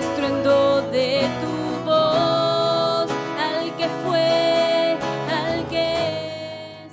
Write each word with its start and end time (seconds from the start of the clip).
estruendo 0.00 0.90
de 0.90 1.20
tu 1.40 1.84
voz, 1.84 3.10
al 3.38 3.76
que 3.76 3.88
fue, 4.02 4.98
al 5.30 5.68
que 5.68 6.86
es. 6.86 6.92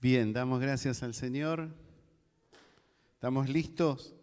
Bien, 0.00 0.32
damos 0.32 0.60
gracias 0.60 1.02
al 1.02 1.14
Señor. 1.14 1.68
¿Estamos 3.14 3.48
listos? 3.48 4.14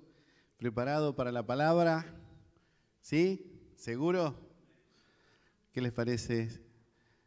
¿Preparados 0.58 1.16
para 1.16 1.32
la 1.32 1.46
palabra? 1.46 2.06
¿Sí? 3.02 3.72
¿Seguro? 3.76 4.40
¿Qué 5.72 5.82
les 5.82 5.92
parece 5.92 6.62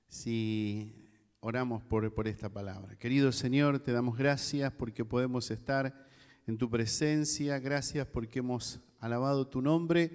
si 0.08 0.94
oramos 1.40 1.82
por, 1.82 2.14
por 2.14 2.28
esta 2.28 2.48
palabra? 2.48 2.96
Querido 2.96 3.32
Señor, 3.32 3.80
te 3.80 3.92
damos 3.92 4.16
gracias 4.16 4.72
porque 4.72 5.04
podemos 5.04 5.50
estar 5.50 6.06
en 6.46 6.56
tu 6.56 6.70
presencia. 6.70 7.58
Gracias 7.58 8.06
porque 8.06 8.38
hemos 8.38 8.80
alabado 9.06 9.46
tu 9.46 9.62
nombre, 9.62 10.08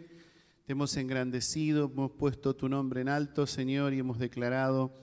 te 0.66 0.73
hemos 0.73 0.95
engrandecido, 0.98 1.90
hemos 1.91 2.12
puesto 2.12 2.55
tu 2.55 2.68
nombre 2.68 3.00
en 3.00 3.08
alto, 3.08 3.48
Señor, 3.48 3.94
y 3.94 4.00
hemos 4.00 4.20
declarado 4.20 4.94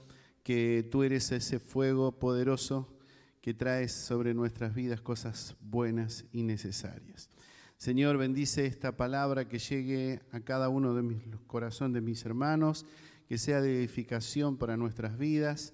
que 0.42 0.86
tú 0.90 1.02
eres 1.02 1.32
ese 1.32 1.58
fuego 1.58 2.12
poderoso 2.12 2.94
que 3.40 3.54
traes 3.54 3.92
sobre 3.92 4.34
nuestras 4.34 4.74
vidas 4.74 5.00
cosas 5.00 5.56
buenas 5.60 6.26
y 6.32 6.42
necesarias. 6.42 7.30
Señor, 7.78 8.18
bendice 8.18 8.66
esta 8.66 8.94
palabra 8.94 9.48
que 9.48 9.58
llegue 9.58 10.20
a 10.32 10.40
cada 10.40 10.68
uno 10.68 10.92
de 10.94 11.02
mis 11.02 11.22
corazones 11.46 11.94
de 11.94 12.00
mis 12.02 12.26
hermanos, 12.26 12.84
que 13.26 13.38
sea 13.38 13.62
de 13.62 13.78
edificación 13.78 14.58
para 14.58 14.76
nuestras 14.76 15.16
vidas, 15.16 15.72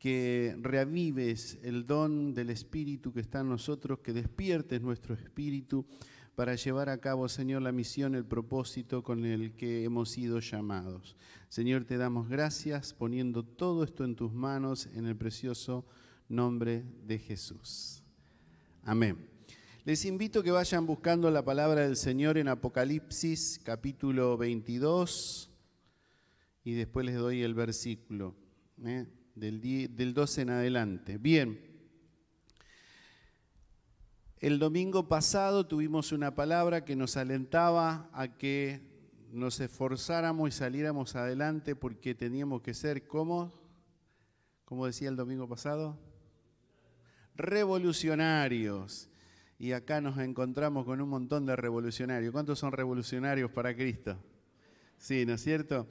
que 0.00 0.56
reavives 0.60 1.58
el 1.62 1.86
don 1.86 2.34
del 2.34 2.50
Espíritu 2.50 3.12
que 3.12 3.20
está 3.20 3.40
en 3.40 3.50
nosotros, 3.50 4.00
que 4.00 4.12
despiertes 4.12 4.82
nuestro 4.82 5.14
espíritu 5.14 5.86
para 6.34 6.54
llevar 6.54 6.88
a 6.88 6.98
cabo, 6.98 7.28
Señor, 7.28 7.62
la 7.62 7.72
misión, 7.72 8.14
el 8.14 8.24
propósito 8.24 9.02
con 9.02 9.24
el 9.24 9.54
que 9.54 9.84
hemos 9.84 10.10
sido 10.10 10.40
llamados. 10.40 11.16
Señor, 11.48 11.84
te 11.84 11.98
damos 11.98 12.28
gracias 12.28 12.94
poniendo 12.94 13.42
todo 13.42 13.84
esto 13.84 14.04
en 14.04 14.16
tus 14.16 14.32
manos 14.32 14.88
en 14.94 15.06
el 15.06 15.16
precioso 15.16 15.84
nombre 16.28 16.84
de 17.06 17.18
Jesús. 17.18 18.02
Amén. 18.82 19.28
Les 19.84 20.04
invito 20.04 20.42
que 20.42 20.50
vayan 20.50 20.86
buscando 20.86 21.30
la 21.30 21.44
palabra 21.44 21.82
del 21.82 21.96
Señor 21.96 22.38
en 22.38 22.48
Apocalipsis 22.48 23.60
capítulo 23.62 24.36
22 24.36 25.50
y 26.64 26.72
después 26.74 27.04
les 27.04 27.16
doy 27.16 27.42
el 27.42 27.52
versículo 27.52 28.34
¿eh? 28.84 29.06
del, 29.34 29.60
del 29.94 30.14
12 30.14 30.42
en 30.42 30.50
adelante. 30.50 31.18
Bien, 31.18 31.71
el 34.42 34.58
domingo 34.58 35.06
pasado 35.06 35.66
tuvimos 35.66 36.10
una 36.10 36.34
palabra 36.34 36.84
que 36.84 36.96
nos 36.96 37.16
alentaba 37.16 38.10
a 38.12 38.26
que 38.26 38.80
nos 39.30 39.60
esforzáramos 39.60 40.48
y 40.48 40.52
saliéramos 40.52 41.14
adelante 41.14 41.76
porque 41.76 42.16
teníamos 42.16 42.60
que 42.60 42.74
ser 42.74 43.06
como, 43.06 43.52
como 44.64 44.86
decía 44.86 45.08
el 45.08 45.14
domingo 45.14 45.48
pasado, 45.48 45.96
revolucionarios. 47.36 49.08
Y 49.60 49.72
acá 49.74 50.00
nos 50.00 50.18
encontramos 50.18 50.86
con 50.86 51.00
un 51.00 51.08
montón 51.08 51.46
de 51.46 51.54
revolucionarios. 51.54 52.32
¿Cuántos 52.32 52.58
son 52.58 52.72
revolucionarios 52.72 53.48
para 53.52 53.76
Cristo? 53.76 54.18
Sí, 54.98 55.24
¿no 55.24 55.34
es 55.34 55.42
cierto? 55.44 55.86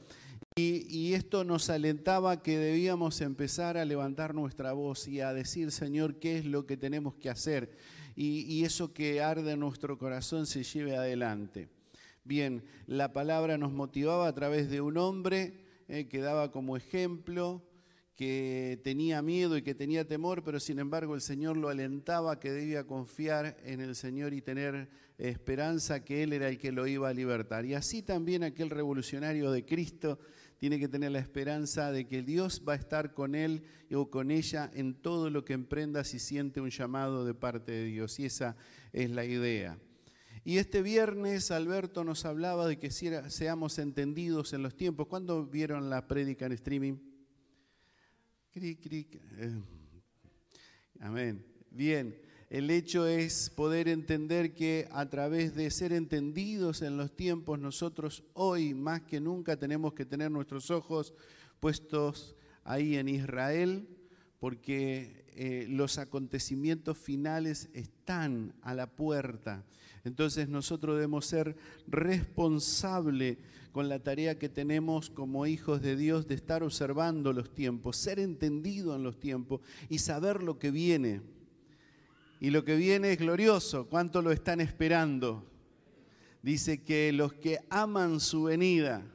Y, 0.58 1.14
esto 1.14 1.46
nos 1.46 1.70
alentaba 1.70 2.44
que 2.44 2.58
debíamos 2.58 3.22
empezar 3.22 3.78
a 3.78 3.86
levantar 3.86 4.36
nuestra 4.36 4.74
voz 4.74 5.08
y 5.08 5.22
a 5.22 5.34
decir, 5.34 5.72
Señor, 5.72 6.16
¿qué 6.16 6.40
es 6.40 6.46
lo 6.46 6.66
que 6.66 6.76
tenemos 6.76 7.16
que 7.16 7.30
hacer? 7.30 7.78
Y, 8.24 8.64
eso 8.64 8.94
que 8.94 9.20
arde 9.20 9.54
en 9.54 9.62
nuestro 9.62 9.98
corazón 9.98 10.46
se 10.46 10.62
lleve 10.62 10.96
adelante. 10.96 11.70
Bien, 12.24 12.64
la 12.86 13.14
palabra 13.14 13.58
nos 13.58 13.72
motivaba 13.72 14.28
a 14.28 14.36
través 14.36 14.70
de 14.70 14.80
un 14.80 14.98
hombre 14.98 15.56
eh, 15.88 16.08
que 16.08 16.20
daba 16.20 16.52
como 16.52 16.78
ejemplo 16.78 17.64
que 18.16 18.80
tenía 18.84 19.24
miedo 19.24 19.58
y 19.58 19.64
que 19.64 19.74
tenía 19.74 20.08
temor, 20.08 20.44
pero 20.44 20.60
sin 20.60 20.78
embargo 20.78 21.16
el 21.16 21.22
Señor 21.22 21.58
lo 21.58 21.70
alentaba 21.70 22.40
que 22.40 22.52
debía 22.52 22.86
confiar 22.86 23.58
en 23.64 23.82
el 23.82 23.96
Señor 23.96 24.36
y 24.36 24.44
tener 24.44 24.88
esperanza 25.18 26.04
que 26.04 26.22
Él 26.22 26.34
era 26.34 26.48
el 26.48 26.60
que 26.60 26.72
lo 26.72 26.86
iba 26.86 27.10
a 27.10 27.16
libertar. 27.16 27.66
Y 27.66 27.74
así 27.74 28.04
también 28.04 28.44
aquel 28.44 28.70
revolucionario 28.70 29.52
de 29.52 29.66
Cristo 29.66 30.20
tiene 30.62 30.80
que 30.80 30.88
tener 30.88 31.12
la 31.12 31.18
esperanza 31.18 31.92
de 31.92 32.06
que 32.06 32.22
Dios 32.22 32.62
va 32.70 32.74
a 32.74 32.76
estar 32.76 33.16
con 33.16 33.34
él 33.34 33.64
o 33.92 34.12
con 34.12 34.30
ella 34.30 34.70
en 34.76 34.94
todo 34.94 35.32
lo 35.32 35.44
que 35.44 35.54
emprenda 35.54 36.04
si 36.04 36.20
siente 36.20 36.62
un 36.62 36.70
llamado 36.70 37.26
de 37.26 37.34
parte 37.34 37.72
de 37.72 37.86
Dios. 37.86 38.20
Y 38.20 38.26
esa 38.26 38.56
es 38.94 39.10
la 39.10 39.26
idea. 39.26 39.80
Y 40.44 40.60
este 40.60 40.84
viernes 40.84 41.50
Alberto 41.50 42.04
nos 42.04 42.26
hablaba 42.26 42.68
de 42.68 42.78
que 42.78 42.92
seamos 42.92 43.80
entendidos 43.80 44.54
en 44.54 44.62
los 44.62 44.76
tiempos. 44.76 45.08
¿Cuándo 45.08 45.48
vieron 45.48 45.90
la 45.90 46.08
prédica 46.08 46.46
en 46.46 46.52
streaming? 46.52 46.98
Eh, 49.40 49.62
amén. 51.00 51.44
Bien, 51.72 52.16
el 52.52 52.70
hecho 52.70 53.08
es 53.08 53.50
poder 53.50 53.88
entender 53.88 54.54
que 54.54 54.90
a 54.92 55.06
través 55.06 55.56
de 55.56 55.72
ser 55.72 55.94
entendidos 55.94 56.82
en 56.82 56.98
los 56.98 57.16
tiempos, 57.16 57.58
nosotros 57.58 58.26
hoy 58.34 58.74
más 58.74 59.04
que 59.04 59.22
nunca 59.22 59.56
tenemos 59.56 59.94
que 59.94 60.06
tener 60.06 60.30
nuestros 60.32 60.70
ojos 60.70 61.14
puestos 61.62 62.36
ahí 62.66 62.98
en 62.98 63.08
Israel, 63.08 63.88
porque 64.38 65.24
eh, 65.34 65.66
los 65.70 65.98
acontecimientos 65.98 66.98
finales 66.98 67.70
están 67.72 68.54
a 68.64 68.74
la 68.74 68.86
puerta. 68.86 69.64
Entonces 70.04 70.50
nosotros 70.50 70.96
debemos 70.96 71.28
ser 71.28 71.56
responsables 71.88 73.38
con 73.72 73.88
la 73.88 74.00
tarea 74.00 74.38
que 74.38 74.50
tenemos 74.50 75.10
como 75.10 75.46
hijos 75.46 75.82
de 75.82 75.96
Dios 75.96 76.28
de 76.28 76.36
estar 76.36 76.64
observando 76.64 77.32
los 77.32 77.54
tiempos, 77.54 77.96
ser 77.96 78.20
entendido 78.20 78.94
en 78.94 79.04
los 79.04 79.22
tiempos 79.22 79.62
y 79.88 80.00
saber 80.00 80.44
lo 80.44 80.60
que 80.60 80.72
viene. 80.72 81.22
Y 82.42 82.50
lo 82.50 82.66
que 82.66 82.76
viene 82.76 83.14
es 83.14 83.20
glorioso. 83.20 83.88
¿Cuánto 83.88 84.20
lo 84.24 84.32
están 84.32 84.62
esperando? 84.62 85.46
Dice 86.42 86.82
que 86.82 87.14
los 87.14 87.34
que 87.34 87.60
aman 87.70 88.20
su 88.20 88.46
venida 88.46 89.06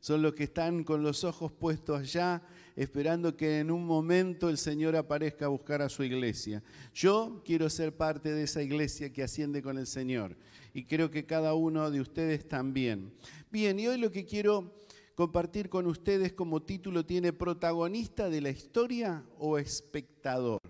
son 0.00 0.20
los 0.20 0.34
que 0.34 0.44
están 0.44 0.84
con 0.84 1.02
los 1.02 1.24
ojos 1.24 1.50
puestos 1.50 1.98
allá, 1.98 2.42
esperando 2.76 3.38
que 3.38 3.60
en 3.60 3.70
un 3.70 3.86
momento 3.86 4.50
el 4.50 4.58
Señor 4.58 4.96
aparezca 4.96 5.46
a 5.46 5.48
buscar 5.48 5.80
a 5.80 5.88
su 5.88 6.04
iglesia. 6.04 6.62
Yo 6.92 7.40
quiero 7.42 7.70
ser 7.70 7.96
parte 7.96 8.34
de 8.34 8.42
esa 8.42 8.62
iglesia 8.62 9.10
que 9.10 9.22
asciende 9.22 9.62
con 9.62 9.78
el 9.78 9.86
Señor 9.86 10.36
y 10.74 10.84
creo 10.84 11.10
que 11.10 11.24
cada 11.24 11.54
uno 11.54 11.90
de 11.90 12.02
ustedes 12.02 12.46
también. 12.46 13.14
Bien, 13.50 13.80
y 13.80 13.86
hoy 13.86 13.96
lo 13.96 14.12
que 14.12 14.26
quiero 14.26 14.74
compartir 15.14 15.70
con 15.70 15.86
ustedes 15.86 16.34
como 16.34 16.60
título 16.60 17.06
tiene 17.06 17.32
protagonista 17.32 18.28
de 18.28 18.42
la 18.42 18.50
historia 18.50 19.24
o 19.38 19.56
espectador. 19.56 20.60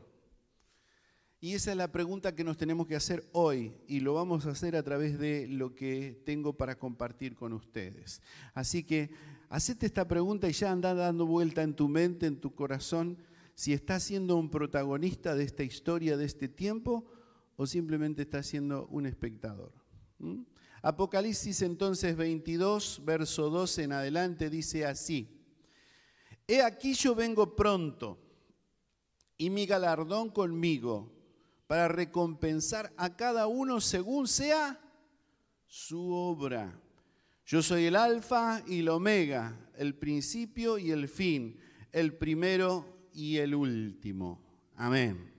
Y 1.45 1.53
esa 1.53 1.73
es 1.73 1.77
la 1.77 1.93
pregunta 1.93 2.35
que 2.35 2.43
nos 2.43 2.57
tenemos 2.57 2.87
que 2.87 2.97
hacer 2.97 3.29
hoy 3.33 3.77
y 3.87 4.01
lo 4.01 4.15
vamos 4.15 4.47
a 4.47 4.53
hacer 4.53 4.75
a 4.77 4.83
través 4.83 5.19
de 5.19 5.47
lo 5.47 5.75
que 5.75 6.19
tengo 6.25 6.55
para 6.55 6.79
compartir 6.79 7.35
con 7.37 7.53
ustedes. 7.53 8.23
Así 8.55 8.83
que 8.83 9.11
hacete 9.51 9.85
esta 9.85 10.09
pregunta 10.09 10.49
y 10.49 10.55
ya 10.55 10.73
anda 10.73 10.95
dando 10.95 11.27
vuelta 11.27 11.63
en 11.63 11.75
tu 11.75 11.87
mente, 11.87 12.25
en 12.25 12.41
tu 12.41 12.55
corazón, 12.55 13.19
si 13.55 13.75
estás 13.75 14.05
siendo 14.05 14.37
un 14.37 14.49
protagonista 14.49 15.35
de 15.35 15.45
esta 15.45 15.63
historia, 15.63 16.17
de 16.17 16.25
este 16.25 16.49
tiempo, 16.49 17.05
o 17.57 17.67
simplemente 17.67 18.23
estás 18.23 18.47
siendo 18.47 18.87
un 18.87 19.05
espectador. 19.05 19.75
¿Mm? 20.21 20.45
Apocalipsis 20.81 21.61
entonces 21.61 22.17
22, 22.17 23.03
verso 23.05 23.51
12 23.51 23.83
en 23.83 23.93
adelante 23.93 24.49
dice 24.49 24.87
así, 24.87 25.29
He 26.49 26.63
aquí 26.63 26.95
yo 26.95 27.15
vengo 27.15 27.55
pronto 27.55 28.19
y 29.37 29.51
mi 29.51 29.67
galardón 29.67 30.31
conmigo 30.31 31.14
para 31.67 31.89
recompensar 31.89 32.93
a 32.97 33.17
cada 33.17 33.47
uno 33.47 33.81
según 33.81 34.29
sea 34.29 34.81
su 35.67 36.13
obra. 36.13 36.81
Yo 37.47 37.63
soy 37.63 37.87
el 37.87 37.97
alfa 37.97 38.63
y 38.67 38.81
el 38.81 38.89
omega, 38.89 39.59
el 39.77 39.95
principio 39.95 40.79
y 40.79 40.91
el 40.91 41.09
fin, 41.09 41.59
el 41.93 42.15
primero 42.15 43.09
y 43.13 43.37
el 43.39 43.55
último. 43.55 44.43
Amén. 44.77 45.33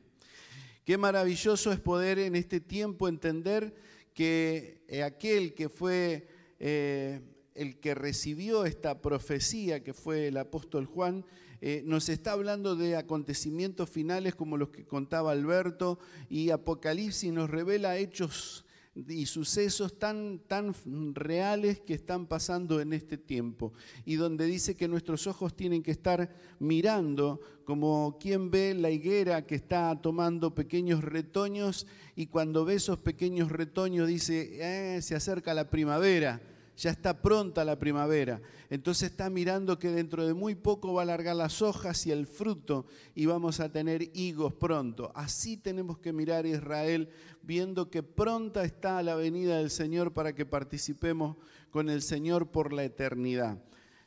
Qué 0.83 0.97
maravilloso 0.97 1.71
es 1.71 1.79
poder 1.79 2.19
en 2.19 2.35
este 2.35 2.59
tiempo 2.59 3.07
entender 3.07 3.75
que 4.13 4.85
eh, 4.87 5.03
aquel 5.03 5.53
que 5.55 5.67
fue 5.67 6.27
eh, 6.59 7.21
el 7.55 7.79
que 7.79 7.95
recibió 7.95 8.65
esta 8.65 9.01
profecía, 9.01 9.83
que 9.83 9.93
fue 9.93 10.27
el 10.27 10.37
apóstol 10.37 10.85
Juan, 10.85 11.25
eh, 11.67 11.81
nos 11.83 12.09
está 12.09 12.33
hablando 12.33 12.75
de 12.75 12.95
acontecimientos 12.95 13.89
finales 13.89 14.35
como 14.35 14.55
los 14.55 14.69
que 14.69 14.85
contaba 14.85 15.31
Alberto 15.31 15.97
y 16.29 16.51
Apocalipsis 16.51 17.33
nos 17.33 17.49
revela 17.49 17.97
hechos 17.97 18.65
y 18.93 19.25
sucesos 19.25 19.97
tan, 19.97 20.37
tan 20.47 20.75
reales 21.15 21.79
que 21.79 21.95
están 21.95 22.27
pasando 22.27 22.79
en 22.81 22.93
este 22.93 23.17
tiempo 23.17 23.73
y 24.05 24.13
donde 24.13 24.45
dice 24.45 24.75
que 24.75 24.87
nuestros 24.87 25.25
ojos 25.25 25.55
tienen 25.55 25.81
que 25.81 25.89
estar 25.89 26.29
mirando 26.59 27.41
como 27.65 28.19
quien 28.19 28.51
ve 28.51 28.75
la 28.75 28.91
higuera 28.91 29.47
que 29.47 29.55
está 29.55 29.99
tomando 29.99 30.53
pequeños 30.53 31.03
retoños 31.03 31.87
y 32.15 32.27
cuando 32.27 32.63
ve 32.63 32.75
esos 32.75 32.99
pequeños 32.99 33.51
retoños 33.51 34.07
dice, 34.07 34.97
eh, 34.97 35.01
se 35.01 35.15
acerca 35.15 35.55
la 35.55 35.71
primavera, 35.71 36.43
ya 36.77 36.91
está 36.91 37.21
pronta 37.21 37.63
la 37.63 37.79
primavera. 37.79 38.41
Entonces 38.69 39.11
está 39.11 39.29
mirando 39.29 39.79
que 39.79 39.89
dentro 39.89 40.25
de 40.25 40.33
muy 40.33 40.55
poco 40.55 40.93
va 40.93 41.01
a 41.01 41.03
alargar 41.03 41.35
las 41.35 41.61
hojas 41.61 42.05
y 42.05 42.11
el 42.11 42.27
fruto 42.27 42.85
y 43.13 43.25
vamos 43.25 43.59
a 43.59 43.71
tener 43.71 44.09
higos 44.13 44.53
pronto. 44.53 45.11
Así 45.15 45.57
tenemos 45.57 45.99
que 45.99 46.13
mirar 46.13 46.45
a 46.45 46.49
Israel, 46.49 47.09
viendo 47.41 47.89
que 47.89 48.03
pronta 48.03 48.63
está 48.63 49.01
la 49.03 49.15
venida 49.15 49.57
del 49.57 49.69
Señor 49.69 50.13
para 50.13 50.35
que 50.35 50.45
participemos 50.45 51.37
con 51.69 51.89
el 51.89 52.01
Señor 52.01 52.51
por 52.51 52.73
la 52.73 52.83
eternidad. 52.83 53.61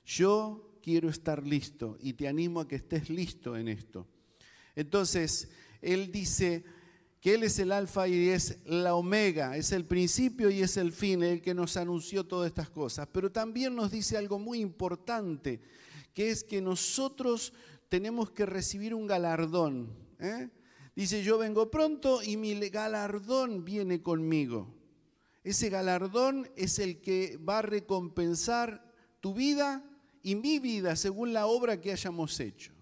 Yo 0.04 0.78
quiero 0.82 1.08
estar 1.08 1.46
listo 1.46 1.96
y 2.00 2.14
te 2.14 2.28
animo 2.28 2.60
a 2.60 2.68
que 2.68 2.76
estés 2.76 3.10
listo 3.10 3.56
en 3.56 3.68
esto. 3.68 4.06
Entonces, 4.74 5.50
Él 5.82 6.12
dice 6.12 6.64
que 7.20 7.34
Él 7.34 7.42
es 7.42 7.58
el 7.58 7.72
alfa 7.72 8.06
y 8.06 8.28
es 8.28 8.58
la 8.64 8.94
omega, 8.94 9.56
es 9.56 9.72
el 9.72 9.84
principio 9.84 10.50
y 10.50 10.62
es 10.62 10.76
el 10.76 10.92
fin, 10.92 11.22
el 11.22 11.42
que 11.42 11.54
nos 11.54 11.76
anunció 11.76 12.24
todas 12.24 12.48
estas 12.48 12.70
cosas. 12.70 13.08
Pero 13.12 13.32
también 13.32 13.74
nos 13.74 13.90
dice 13.90 14.16
algo 14.16 14.38
muy 14.38 14.60
importante, 14.60 15.60
que 16.14 16.30
es 16.30 16.44
que 16.44 16.60
nosotros 16.60 17.52
tenemos 17.88 18.30
que 18.30 18.46
recibir 18.46 18.94
un 18.94 19.06
galardón. 19.06 19.92
¿eh? 20.20 20.48
Dice, 20.94 21.22
yo 21.22 21.38
vengo 21.38 21.70
pronto 21.70 22.22
y 22.22 22.36
mi 22.36 22.54
galardón 22.68 23.64
viene 23.64 24.02
conmigo. 24.02 24.74
Ese 25.42 25.70
galardón 25.70 26.48
es 26.56 26.78
el 26.78 27.00
que 27.00 27.36
va 27.38 27.58
a 27.58 27.62
recompensar 27.62 28.92
tu 29.20 29.34
vida 29.34 29.84
y 30.22 30.34
mi 30.34 30.58
vida 30.58 30.94
según 30.94 31.32
la 31.32 31.46
obra 31.46 31.80
que 31.80 31.92
hayamos 31.92 32.38
hecho. 32.38 32.77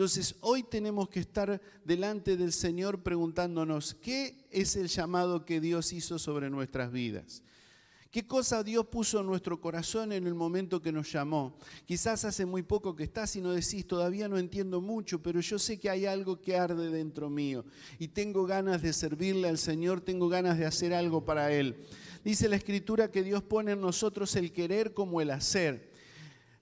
Entonces, 0.00 0.34
hoy 0.40 0.62
tenemos 0.62 1.10
que 1.10 1.20
estar 1.20 1.60
delante 1.84 2.38
del 2.38 2.54
Señor 2.54 3.02
preguntándonos, 3.02 3.92
¿qué 3.92 4.46
es 4.50 4.74
el 4.76 4.88
llamado 4.88 5.44
que 5.44 5.60
Dios 5.60 5.92
hizo 5.92 6.18
sobre 6.18 6.48
nuestras 6.48 6.90
vidas? 6.90 7.42
¿Qué 8.10 8.26
cosa 8.26 8.64
Dios 8.64 8.86
puso 8.86 9.20
en 9.20 9.26
nuestro 9.26 9.60
corazón 9.60 10.12
en 10.12 10.26
el 10.26 10.34
momento 10.34 10.80
que 10.80 10.90
nos 10.90 11.12
llamó? 11.12 11.54
Quizás 11.84 12.24
hace 12.24 12.46
muy 12.46 12.62
poco 12.62 12.96
que 12.96 13.04
estás 13.04 13.36
y 13.36 13.42
no 13.42 13.52
decís, 13.52 13.86
todavía 13.86 14.26
no 14.26 14.38
entiendo 14.38 14.80
mucho, 14.80 15.22
pero 15.22 15.40
yo 15.40 15.58
sé 15.58 15.78
que 15.78 15.90
hay 15.90 16.06
algo 16.06 16.40
que 16.40 16.56
arde 16.56 16.88
dentro 16.88 17.28
mío 17.28 17.66
y 17.98 18.08
tengo 18.08 18.46
ganas 18.46 18.80
de 18.80 18.94
servirle 18.94 19.50
al 19.50 19.58
Señor, 19.58 20.00
tengo 20.00 20.30
ganas 20.30 20.56
de 20.56 20.64
hacer 20.64 20.94
algo 20.94 21.26
para 21.26 21.52
Él. 21.52 21.76
Dice 22.24 22.48
la 22.48 22.56
Escritura 22.56 23.10
que 23.10 23.22
Dios 23.22 23.42
pone 23.42 23.72
en 23.72 23.82
nosotros 23.82 24.34
el 24.34 24.50
querer 24.50 24.94
como 24.94 25.20
el 25.20 25.30
hacer 25.30 25.89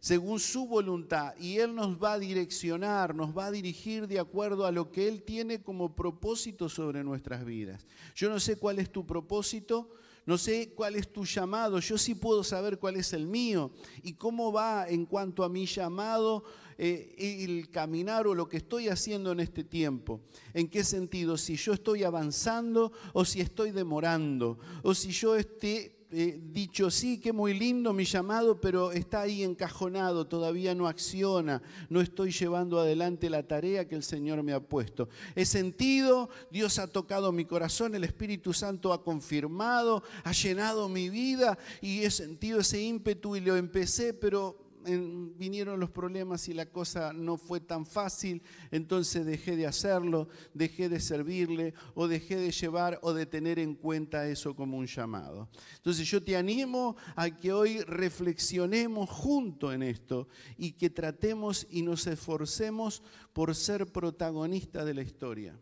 según 0.00 0.38
su 0.38 0.66
voluntad 0.66 1.34
y 1.38 1.58
Él 1.58 1.74
nos 1.74 2.02
va 2.02 2.14
a 2.14 2.18
direccionar, 2.18 3.14
nos 3.14 3.36
va 3.36 3.46
a 3.46 3.50
dirigir 3.50 4.06
de 4.06 4.20
acuerdo 4.20 4.64
a 4.64 4.72
lo 4.72 4.92
que 4.92 5.08
Él 5.08 5.22
tiene 5.22 5.60
como 5.60 5.94
propósito 5.94 6.68
sobre 6.68 7.02
nuestras 7.02 7.44
vidas. 7.44 7.86
Yo 8.14 8.28
no 8.28 8.38
sé 8.38 8.56
cuál 8.56 8.78
es 8.78 8.90
tu 8.90 9.04
propósito, 9.04 9.90
no 10.24 10.38
sé 10.38 10.72
cuál 10.74 10.94
es 10.94 11.10
tu 11.10 11.24
llamado, 11.24 11.80
yo 11.80 11.98
sí 11.98 12.14
puedo 12.14 12.44
saber 12.44 12.78
cuál 12.78 12.96
es 12.96 13.12
el 13.12 13.26
mío 13.26 13.72
y 14.02 14.12
cómo 14.12 14.52
va 14.52 14.86
en 14.88 15.06
cuanto 15.06 15.42
a 15.42 15.48
mi 15.48 15.66
llamado 15.66 16.44
eh, 16.76 17.16
el 17.18 17.70
caminar 17.70 18.28
o 18.28 18.34
lo 18.34 18.48
que 18.48 18.58
estoy 18.58 18.88
haciendo 18.88 19.32
en 19.32 19.40
este 19.40 19.64
tiempo. 19.64 20.20
¿En 20.54 20.68
qué 20.68 20.84
sentido? 20.84 21.36
Si 21.36 21.56
yo 21.56 21.72
estoy 21.72 22.04
avanzando 22.04 22.92
o 23.14 23.24
si 23.24 23.40
estoy 23.40 23.72
demorando 23.72 24.58
o 24.82 24.94
si 24.94 25.10
yo 25.10 25.34
esté 25.34 25.97
dicho, 26.10 26.90
sí, 26.90 27.18
que 27.18 27.32
muy 27.32 27.52
lindo 27.52 27.92
mi 27.92 28.04
llamado, 28.04 28.60
pero 28.60 28.92
está 28.92 29.22
ahí 29.22 29.42
encajonado, 29.42 30.26
todavía 30.26 30.74
no 30.74 30.88
acciona, 30.88 31.62
no 31.90 32.00
estoy 32.00 32.30
llevando 32.30 32.80
adelante 32.80 33.28
la 33.28 33.42
tarea 33.42 33.86
que 33.86 33.94
el 33.94 34.02
Señor 34.02 34.42
me 34.42 34.52
ha 34.52 34.60
puesto. 34.60 35.08
He 35.34 35.44
sentido, 35.44 36.30
Dios 36.50 36.78
ha 36.78 36.86
tocado 36.86 37.30
mi 37.30 37.44
corazón, 37.44 37.94
el 37.94 38.04
Espíritu 38.04 38.54
Santo 38.54 38.92
ha 38.92 39.02
confirmado, 39.02 40.02
ha 40.24 40.32
llenado 40.32 40.88
mi 40.88 41.10
vida 41.10 41.58
y 41.82 42.04
he 42.04 42.10
sentido 42.10 42.60
ese 42.60 42.80
ímpetu 42.80 43.36
y 43.36 43.40
lo 43.40 43.56
empecé, 43.56 44.14
pero 44.14 44.67
vinieron 44.84 45.80
los 45.80 45.90
problemas 45.90 46.48
y 46.48 46.54
la 46.54 46.66
cosa 46.66 47.12
no 47.12 47.36
fue 47.36 47.60
tan 47.60 47.86
fácil, 47.86 48.42
entonces 48.70 49.26
dejé 49.26 49.56
de 49.56 49.66
hacerlo, 49.66 50.28
dejé 50.54 50.88
de 50.88 51.00
servirle 51.00 51.74
o 51.94 52.08
dejé 52.08 52.36
de 52.36 52.50
llevar 52.50 52.98
o 53.02 53.12
de 53.12 53.26
tener 53.26 53.58
en 53.58 53.74
cuenta 53.74 54.28
eso 54.28 54.54
como 54.54 54.78
un 54.78 54.86
llamado. 54.86 55.48
Entonces 55.76 56.08
yo 56.08 56.22
te 56.22 56.36
animo 56.36 56.96
a 57.16 57.30
que 57.30 57.52
hoy 57.52 57.80
reflexionemos 57.82 59.08
junto 59.10 59.72
en 59.72 59.82
esto 59.82 60.28
y 60.56 60.72
que 60.72 60.90
tratemos 60.90 61.66
y 61.70 61.82
nos 61.82 62.06
esforcemos 62.06 63.02
por 63.32 63.54
ser 63.54 63.86
protagonistas 63.86 64.84
de 64.84 64.94
la 64.94 65.02
historia. 65.02 65.58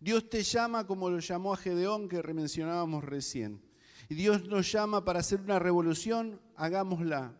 Dios 0.00 0.28
te 0.28 0.42
llama 0.42 0.86
como 0.86 1.10
lo 1.10 1.18
llamó 1.18 1.52
a 1.52 1.56
Gedeón 1.56 2.08
que 2.08 2.22
mencionábamos 2.22 3.04
recién. 3.04 3.60
Y 4.08 4.14
Dios 4.14 4.46
nos 4.46 4.70
llama 4.70 5.04
para 5.04 5.20
hacer 5.20 5.40
una 5.40 5.58
revolución, 5.58 6.40
hagámosla 6.56 7.34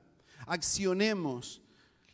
accionemos. 0.47 1.63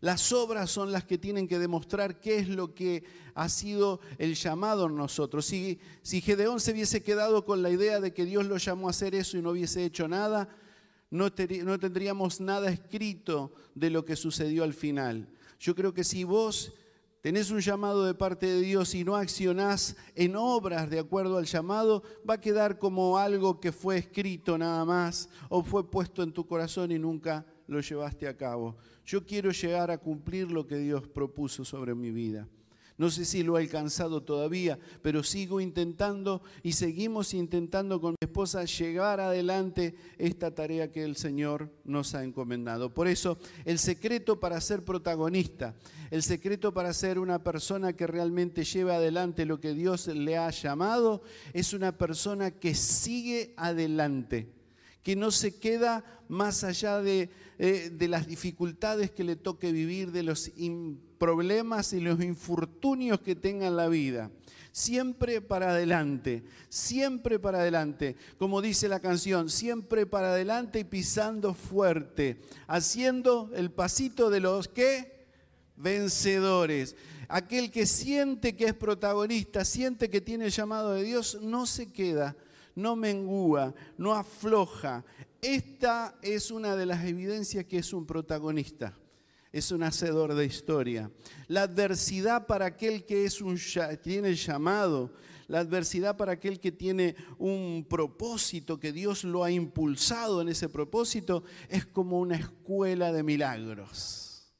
Las 0.01 0.33
obras 0.33 0.71
son 0.71 0.93
las 0.93 1.05
que 1.05 1.17
tienen 1.17 1.49
que 1.49 1.59
demostrar 1.59 2.21
qué 2.21 2.37
es 2.37 2.49
lo 2.49 2.75
que 2.75 3.05
ha 3.35 3.49
sido 3.49 4.01
el 4.19 4.35
llamado 4.35 4.87
en 4.87 4.97
nosotros. 4.97 5.47
Si, 5.47 5.79
si 6.03 6.21
Gedeón 6.21 6.61
se 6.61 6.73
hubiese 6.73 7.03
quedado 7.03 7.45
con 7.45 7.63
la 7.63 7.71
idea 7.71 8.01
de 8.01 8.13
que 8.13 8.25
Dios 8.25 8.45
lo 8.47 8.59
llamó 8.59 8.89
a 8.89 8.91
hacer 8.91 9.15
eso 9.15 9.39
y 9.39 9.43
no 9.43 9.51
hubiese 9.51 9.85
hecho 9.85 10.07
nada, 10.07 10.49
no, 11.11 11.31
no 11.65 11.79
tendríamos 11.79 12.41
nada 12.41 12.71
escrito 12.71 13.55
de 13.75 13.89
lo 13.89 14.05
que 14.05 14.17
sucedió 14.17 14.65
al 14.65 14.75
final. 14.75 15.29
Yo 15.59 15.75
creo 15.75 15.95
que 15.95 16.05
si 16.05 16.25
vos 16.25 16.75
tenés 17.23 17.51
un 17.51 17.61
llamado 17.61 18.05
de 18.05 18.13
parte 18.13 18.47
de 18.47 18.61
Dios 18.61 18.95
y 18.95 19.05
no 19.05 19.17
accionás 19.17 19.97
en 20.15 20.37
obras 20.37 20.91
de 20.91 20.99
acuerdo 20.99 21.39
al 21.39 21.47
llamado, 21.47 22.03
va 22.29 22.35
a 22.35 22.41
quedar 22.41 22.79
como 22.79 23.17
algo 23.17 23.61
que 23.61 23.73
fue 23.73 23.97
escrito 23.97 24.59
nada 24.59 24.85
más 24.85 25.31
o 25.49 25.63
fue 25.63 25.91
puesto 25.91 26.23
en 26.23 26.33
tu 26.33 26.47
corazón 26.47 26.93
y 26.93 26.99
nunca 26.99 27.47
lo 27.67 27.81
llevaste 27.81 28.29
a 28.29 28.37
cabo. 28.37 28.77
Yo 29.05 29.25
quiero 29.25 29.51
llegar 29.51 29.91
a 29.91 29.99
cumplir 29.99 30.51
lo 30.51 30.67
que 30.67 30.77
Dios 30.77 31.07
propuso 31.09 31.65
sobre 31.65 31.95
mi 31.95 32.11
vida. 32.11 32.49
No 32.97 33.11
sé 33.11 33.25
si 33.25 33.43
lo 33.43 33.59
he 33.59 33.63
alcanzado 33.63 34.23
todavía, 34.23 34.79
pero 35.03 35.25
sigo 35.25 35.61
intentando 35.61 36.43
y 36.63 36.73
seguimos 36.73 37.35
intentando 37.35 38.01
con 38.01 38.13
mi 38.13 38.17
esposa 38.21 38.65
llegar 38.65 39.19
adelante 39.19 39.97
esta 40.17 40.55
tarea 40.55 40.93
que 40.93 41.03
el 41.03 41.17
Señor 41.17 41.73
nos 41.85 42.15
ha 42.15 42.23
encomendado. 42.23 42.95
Por 42.95 43.09
eso, 43.09 43.37
el 43.65 43.81
secreto 43.81 44.39
para 44.39 44.61
ser 44.61 44.85
protagonista, 44.85 45.75
el 46.13 46.23
secreto 46.23 46.73
para 46.73 46.93
ser 46.93 47.19
una 47.19 47.43
persona 47.43 47.95
que 47.95 48.07
realmente 48.07 48.63
lleve 48.63 48.95
adelante 48.95 49.45
lo 49.45 49.59
que 49.59 49.75
Dios 49.75 50.07
le 50.07 50.39
ha 50.39 50.51
llamado, 50.51 51.23
es 51.53 51.73
una 51.73 51.99
persona 51.99 52.53
que 52.53 52.77
sigue 52.77 53.55
adelante, 53.57 54.54
que 55.05 55.15
no 55.15 55.31
se 55.31 55.61
queda 55.61 56.05
más 56.29 56.65
allá 56.65 57.01
de 57.01 57.31
eh, 57.57 57.91
de 57.95 58.09
las 58.09 58.27
dificultades 58.27 59.13
que 59.13 59.23
le 59.23 59.37
toque 59.37 59.71
vivir, 59.71 60.11
de 60.11 60.25
los 60.25 60.51
problemas 61.19 61.93
y 61.93 62.01
los 62.01 62.21
infortunios 62.21 63.21
que 63.21 63.37
tenga 63.37 63.69
en 63.69 63.77
la 63.77 63.87
vida. 63.87 64.33
Siempre 64.73 65.41
para 65.41 65.71
adelante, 65.71 66.43
siempre 66.69 67.39
para 67.39 67.61
adelante. 67.61 68.17
Como 68.39 68.61
dice 68.61 68.89
la 68.89 68.99
canción, 68.99 69.49
siempre 69.49 70.05
para 70.05 70.33
adelante 70.33 70.81
y 70.81 70.85
pisando 70.85 71.55
fuerte, 71.55 72.41
haciendo 72.67 73.53
el 73.55 73.71
pasito 73.71 74.31
de 74.31 74.41
los 74.41 74.67
que 74.67 75.27
vencedores. 75.77 76.97
Aquel 77.29 77.71
que 77.71 77.87
siente 77.87 78.57
que 78.57 78.65
es 78.65 78.75
protagonista, 78.75 79.65
siente 79.65 80.11
que 80.11 80.21
tiene 80.21 80.47
el 80.47 80.51
llamado 80.51 80.95
de 80.95 81.05
Dios, 81.05 81.39
no 81.41 81.67
se 81.67 81.93
queda, 81.93 82.37
no 82.75 82.97
mengúa, 82.97 83.75
no 83.97 84.13
afloja. 84.13 85.05
Esta 85.41 86.19
es 86.23 86.51
una 86.51 86.77
de 86.77 86.87
las 86.87 87.05
evidencias 87.05 87.65
que 87.67 87.79
es 87.79 87.93
un 87.93 88.07
protagonista, 88.07 88.97
es 89.53 89.71
un 89.71 89.83
hacedor 89.83 90.35
de 90.35 90.47
historia. 90.47 91.11
La 91.49 91.63
adversidad 91.63 92.47
para 92.47 92.67
aquel 92.67 93.05
que 93.05 93.25
es 93.25 93.41
un, 93.41 93.59
tiene 94.03 94.35
llamado, 94.35 95.13
la 95.47 95.61
adversidad 95.61 96.17
para 96.17 96.33
aquel 96.33 96.59
que 96.59 96.73
tiene 96.73 97.17
un 97.39 97.87
propósito, 97.89 98.81
que 98.81 98.93
Dios 98.93 99.25
lo 99.25 99.45
ha 99.45 99.51
impulsado 99.51 100.41
en 100.41 100.49
ese 100.49 100.69
propósito, 100.69 101.45
es 101.69 101.85
como 101.85 102.19
una 102.19 102.37
escuela 102.37 103.13
de 103.13 103.23
milagros. 103.23 104.53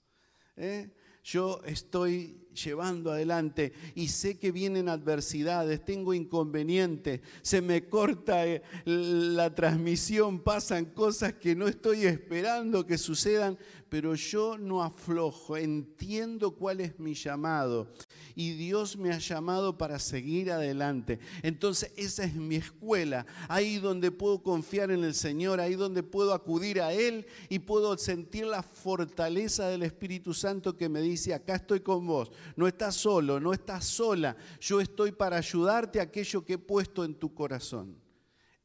¿Eh? 0.57 0.91
Yo 1.25 1.63
estoy 1.65 2.44
llevando 2.55 3.11
adelante 3.13 3.73
y 3.95 4.09
sé 4.09 4.39
que 4.39 4.53
vienen 4.53 4.89
adversidades, 4.89 5.85
tengo 5.85 6.15
inconvenientes, 6.15 7.21
se 7.43 7.61
me 7.61 7.87
corta 7.89 8.47
eh, 8.47 8.63
la 8.85 9.55
transmisión, 9.55 10.41
pasan 10.41 10.87
cosas 10.87 11.35
que 11.35 11.55
no 11.55 11.69
estoy 11.69 12.07
esperando 12.07 12.87
que 12.87 12.97
sucedan, 12.97 13.59
pero 13.95 14.17
yo 14.17 14.59
no 14.59 14.83
aflojo, 14.83 15.57
entiendo 15.57 16.51
cuál 16.51 16.81
es 16.81 16.99
mi 16.99 17.15
llamado 17.15 17.87
y 18.35 18.55
Dios 18.55 18.97
me 18.97 19.13
ha 19.13 19.19
llamado 19.19 19.79
para 19.79 20.01
seguir 20.01 20.51
adelante. 20.51 21.21
Entonces 21.45 21.93
esa 21.97 22.25
es 22.25 22.35
mi 22.35 22.57
escuela, 22.57 23.25
ahí 23.47 23.77
donde 23.77 24.11
puedo 24.11 24.43
confiar 24.43 24.91
en 24.91 25.05
el 25.05 25.15
Señor, 25.15 25.61
ahí 25.61 25.77
donde 25.77 26.03
puedo 26.03 26.35
acudir 26.35 26.83
a 26.83 26.93
Él 26.93 27.25
y 27.49 27.61
puedo 27.61 27.97
sentir 27.97 28.47
la 28.47 28.65
fortaleza 28.65 29.69
del 29.69 29.85
Espíritu 29.85 30.35
Santo 30.35 30.77
que 30.77 30.89
me 30.89 31.01
dice, 31.01 31.33
acá 31.33 31.55
estoy 31.55 31.79
con 31.79 32.05
vos, 32.05 32.33
no 32.57 32.67
estás 32.67 32.97
solo, 32.97 33.39
no 33.39 33.53
estás 33.53 33.85
sola, 33.85 34.37
yo 34.61 34.81
estoy 34.81 35.13
para 35.13 35.37
ayudarte 35.37 36.01
a 36.01 36.03
aquello 36.03 36.45
que 36.45 36.55
he 36.55 36.59
puesto 36.59 37.05
en 37.05 37.15
tu 37.15 37.33
corazón. 37.33 37.97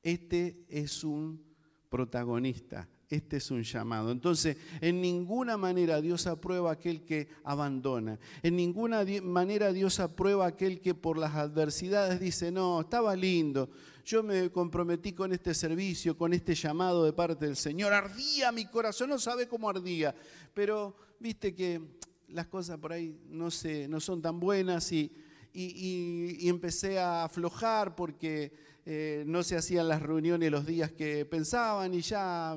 Este 0.01 0.65
es 0.67 1.03
un 1.03 1.39
protagonista, 1.87 2.89
Este 3.09 3.37
es 3.37 3.49
un 3.49 3.63
llamado. 3.63 4.11
Entonces, 4.11 4.55
en 4.81 5.01
ninguna 5.01 5.57
manera 5.57 5.99
Dios 5.99 6.27
aprueba 6.27 6.71
aquel 6.71 7.03
que 7.03 7.27
abandona. 7.43 8.19
En 8.43 8.55
ninguna 8.55 9.03
manera 9.23 9.73
Dios 9.73 9.99
aprueba 9.99 10.45
aquel 10.45 10.79
que 10.79 10.93
por 10.93 11.17
las 11.17 11.33
adversidades 11.33 12.19
dice, 12.19 12.51
no, 12.51 12.81
estaba 12.81 13.15
lindo. 13.15 13.71
Yo 14.05 14.21
me 14.21 14.51
comprometí 14.51 15.13
con 15.13 15.33
este 15.33 15.55
servicio, 15.55 16.15
con 16.15 16.33
este 16.33 16.53
llamado 16.53 17.03
de 17.03 17.13
parte 17.13 17.47
del 17.47 17.55
Señor. 17.55 17.93
Ardía 17.93 18.51
mi 18.51 18.65
corazón, 18.65 19.09
no 19.09 19.17
sabe 19.17 19.47
cómo 19.47 19.69
ardía. 19.71 20.13
Pero 20.53 20.95
viste 21.19 21.55
que 21.55 21.81
las 22.27 22.45
cosas 22.45 22.77
por 22.77 22.93
ahí 22.93 23.19
no, 23.27 23.49
no 23.89 23.99
son 23.99 24.21
tan 24.21 24.39
buenas 24.39 24.91
y, 24.91 25.11
y, 25.51 26.47
empecé 26.47 26.99
a 26.99 27.23
aflojar 27.23 27.95
porque 27.95 28.53
eh, 28.85 29.23
no 29.25 29.41
se 29.41 29.55
hacían 29.55 29.87
las 29.87 30.01
reuniones 30.01 30.51
los 30.51 30.65
días 30.65 30.91
que 30.91 31.25
pensaban 31.25 31.93
y 31.93 32.01
ya 32.01 32.55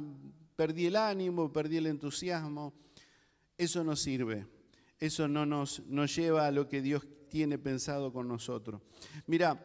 perdí 0.57 0.87
el 0.87 0.97
ánimo, 0.97 1.53
perdí 1.53 1.79
el 1.79 1.87
entusiasmo. 1.87 2.73
Eso 3.57 3.85
no 3.85 3.97
sirve. 3.97 4.47
Eso 4.99 5.27
no 5.29 5.45
nos, 5.47 5.81
nos 5.87 6.15
lleva 6.15 6.47
a 6.47 6.51
lo 6.51 6.69
que 6.69 6.81
Dios 6.81 7.07
tiene 7.29 7.59
pensado 7.59 8.13
con 8.13 8.29
nosotros. 8.29 8.81
Mira, 9.27 9.65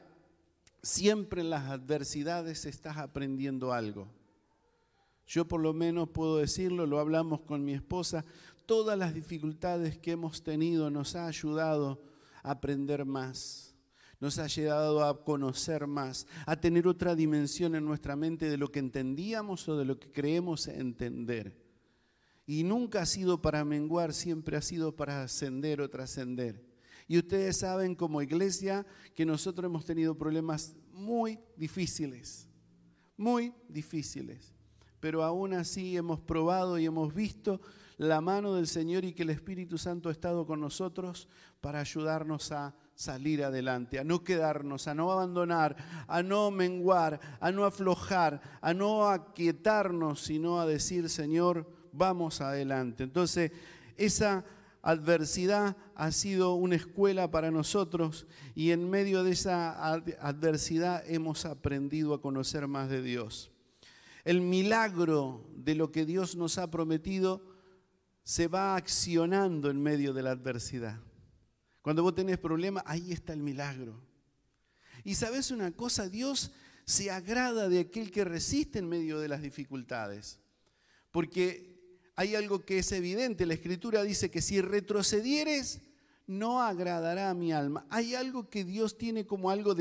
siempre 0.82 1.42
en 1.42 1.50
las 1.50 1.70
adversidades 1.70 2.66
estás 2.66 2.98
aprendiendo 2.98 3.74
algo. 3.74 4.08
Yo 5.28 5.46
por 5.46 5.60
lo 5.60 5.74
menos 5.74 6.10
puedo 6.10 6.38
decirlo, 6.38 6.86
lo 6.86 7.00
hablamos 7.00 7.42
con 7.42 7.66
mi 7.66 7.74
esposa, 7.74 8.24
todas 8.66 8.98
las 8.98 9.14
dificultades 9.14 9.98
que 9.98 10.12
hemos 10.12 10.42
tenido 10.42 10.90
nos 10.90 11.16
ha 11.16 11.28
ayudado 11.28 12.02
a 12.44 12.52
aprender 12.52 13.04
más, 13.06 13.76
nos 14.20 14.40
ha 14.40 14.46
ayudado 14.46 15.04
a 15.04 15.24
conocer 15.24 15.88
más, 15.88 16.28
a 16.46 16.60
tener 16.60 16.88
otra 16.88 17.16
dimensión 17.16 17.76
en 17.76 17.86
nuestra 17.86 18.16
mente 18.16 18.50
de 18.50 18.58
lo 18.58 18.72
que 18.72 18.80
entendíamos 18.80 19.68
o 19.70 19.78
de 19.78 19.86
lo 19.86 20.00
que 20.00 20.12
creemos 20.12 20.68
entender. 20.68 21.56
Y 22.46 22.64
nunca 22.64 23.02
ha 23.02 23.06
sido 23.06 23.42
para 23.42 23.66
menguar, 23.66 24.14
siempre 24.14 24.58
ha 24.58 24.62
sido 24.62 24.96
para 24.96 25.24
ascender 25.24 25.82
o 25.82 25.90
trascender. 25.90 26.66
Y 27.08 27.18
ustedes 27.18 27.58
saben 27.58 27.96
como 27.96 28.22
iglesia 28.22 28.86
que 29.16 29.26
nosotros 29.26 29.66
hemos 29.66 29.86
tenido 29.86 30.18
problemas 30.18 30.76
muy 30.92 31.40
difíciles, 31.56 32.48
muy 33.16 33.54
difíciles. 33.70 34.54
Pero 35.00 35.24
aún 35.24 35.54
así 35.54 35.96
hemos 35.96 36.20
probado 36.20 36.80
y 36.80 36.86
hemos 36.86 37.14
visto 37.14 37.62
la 37.98 38.20
mano 38.22 38.56
del 38.56 38.68
Señor 38.68 39.06
y 39.06 39.14
que 39.14 39.24
el 39.24 39.30
Espíritu 39.30 39.78
Santo 39.78 40.10
ha 40.10 40.12
estado 40.12 40.46
con 40.46 40.60
nosotros 40.60 41.28
para 41.62 41.80
ayudarnos 41.80 42.52
a 42.52 42.76
salir 42.98 43.44
adelante, 43.44 44.00
a 44.00 44.04
no 44.04 44.24
quedarnos, 44.24 44.88
a 44.88 44.96
no 44.96 45.12
abandonar, 45.12 45.76
a 46.08 46.24
no 46.24 46.50
menguar, 46.50 47.20
a 47.40 47.52
no 47.52 47.64
aflojar, 47.64 48.42
a 48.60 48.74
no 48.74 49.08
aquietarnos, 49.08 50.20
sino 50.22 50.60
a 50.60 50.66
decir, 50.66 51.08
Señor, 51.08 51.72
vamos 51.94 52.42
adelante. 52.42 53.04
Entonces, 53.04 53.52
esa 53.98 54.44
adversidad 54.82 55.78
ha 55.94 56.12
sido 56.12 56.56
una 56.56 56.76
escuela 56.76 57.30
para 57.30 57.52
nosotros 57.52 58.26
y 58.56 58.72
en 58.72 58.90
medio 58.90 59.24
de 59.24 59.32
esa 59.32 59.94
adversidad 59.94 61.04
hemos 61.08 61.46
aprendido 61.46 62.16
a 62.16 62.22
conocer 62.22 62.68
más 62.68 62.90
de 62.90 63.04
Dios. 63.04 63.52
El 64.26 64.42
milagro 64.42 65.46
de 65.56 65.76
lo 65.76 65.92
que 65.92 66.04
Dios 66.04 66.36
nos 66.36 66.58
ha 66.58 66.72
prometido 66.72 67.44
se 68.24 68.48
va 68.48 68.76
accionando 68.76 69.70
en 69.70 69.84
medio 69.84 70.14
de 70.14 70.24
la 70.24 70.32
adversidad. 70.32 71.00
Cuando 71.88 72.04
vos 72.04 72.16
tenés 72.16 72.38
problemas, 72.38 72.84
ahí 72.86 73.14
está 73.14 73.32
el 73.32 73.40
milagro. 73.40 73.98
Y 75.06 75.16
sabes 75.16 75.52
una 75.52 75.72
cosa, 75.72 76.10
Dios 76.10 76.52
se 76.84 77.10
agrada 77.10 77.70
de 77.70 77.80
aquel 77.80 78.12
que 78.12 78.26
resiste 78.26 78.80
en 78.80 78.90
medio 78.90 79.20
de 79.20 79.30
las 79.30 79.42
dificultades. 79.42 80.42
Porque 81.12 81.80
hay 82.18 82.36
algo 82.36 82.66
que 82.66 82.80
es 82.80 82.92
evidente, 82.92 83.46
la 83.46 83.54
escritura 83.54 84.04
dice 84.04 84.30
que 84.30 84.42
si 84.42 84.60
retrocedieres, 84.60 85.80
no 86.26 86.62
agradará 86.62 87.30
a 87.30 87.34
mi 87.34 87.54
alma. 87.54 87.88
Hay 87.90 88.16
algo 88.16 88.50
que 88.50 88.66
Dios 88.66 88.98
tiene 88.98 89.26
como 89.26 89.50
algo, 89.50 89.74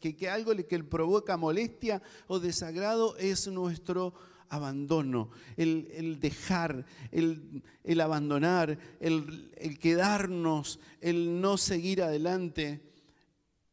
que, 0.00 0.16
que 0.16 0.28
algo 0.28 0.56
que 0.66 0.78
le 0.78 0.82
provoca 0.82 1.36
molestia 1.36 2.02
o 2.26 2.40
desagrado 2.40 3.16
es 3.18 3.46
nuestro 3.46 4.14
abandono, 4.52 5.30
el, 5.56 6.20
dejar, 6.20 6.84
el, 7.10 8.00
abandonar, 8.00 8.78
el, 9.00 9.50
el 9.56 9.78
quedarnos, 9.78 10.78
el 11.00 11.40
no 11.40 11.56
seguir 11.56 12.02
adelante, 12.02 12.82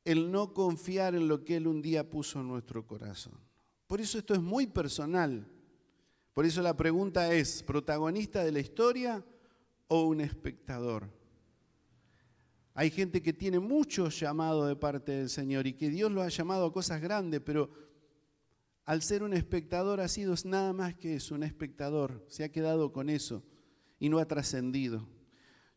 el 0.05 0.31
no 0.31 0.53
confiar 0.53 1.15
en 1.15 1.27
lo 1.27 1.43
que 1.43 1.57
Él 1.57 1.67
un 1.67 1.81
día 1.81 2.09
puso 2.09 2.39
en 2.39 2.47
nuestro 2.47 2.87
corazón. 2.87 3.33
Por 3.87 3.99
eso 3.99 4.17
esto 4.17 4.33
es 4.33 4.39
muy 4.39 4.67
personal. 4.67 5.45
Por 6.33 6.45
eso 6.45 6.61
la 6.61 6.77
pregunta 6.77 7.33
es, 7.33 7.61
¿protagonista 7.61 8.41
de 8.45 8.53
la 8.53 8.61
historia 8.61 9.21
o 9.89 10.03
un 10.03 10.21
espectador? 10.21 11.09
Hay 12.73 12.89
gente 12.89 13.21
que 13.21 13.33
tiene 13.33 13.59
mucho 13.59 14.07
llamado 14.07 14.65
de 14.65 14.77
parte 14.77 15.11
del 15.11 15.29
Señor 15.29 15.67
y 15.67 15.73
que 15.73 15.89
Dios 15.89 16.09
lo 16.09 16.21
ha 16.21 16.29
llamado 16.29 16.67
a 16.67 16.71
cosas 16.71 17.01
grandes, 17.01 17.41
pero 17.41 17.88
al 18.89 19.03
ser 19.03 19.21
un 19.21 19.35
espectador 19.35 20.01
ha 20.01 20.07
sido 20.07 20.33
nada 20.45 20.73
más 20.73 20.95
que 20.95 21.13
eso, 21.13 21.35
un 21.35 21.43
espectador, 21.43 22.25
se 22.27 22.43
ha 22.43 22.49
quedado 22.49 22.91
con 22.91 23.07
eso 23.07 23.43
y 23.99 24.09
no 24.09 24.17
ha 24.17 24.25
trascendido. 24.25 25.07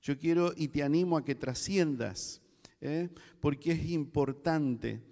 Yo 0.01 0.17
quiero 0.17 0.55
y 0.57 0.69
te 0.69 0.83
animo 0.83 1.19
a 1.19 1.23
que 1.23 1.35
trasciendas, 1.35 2.41
¿eh? 2.81 3.11
porque 3.39 3.73
es 3.73 3.91
importante, 3.91 5.03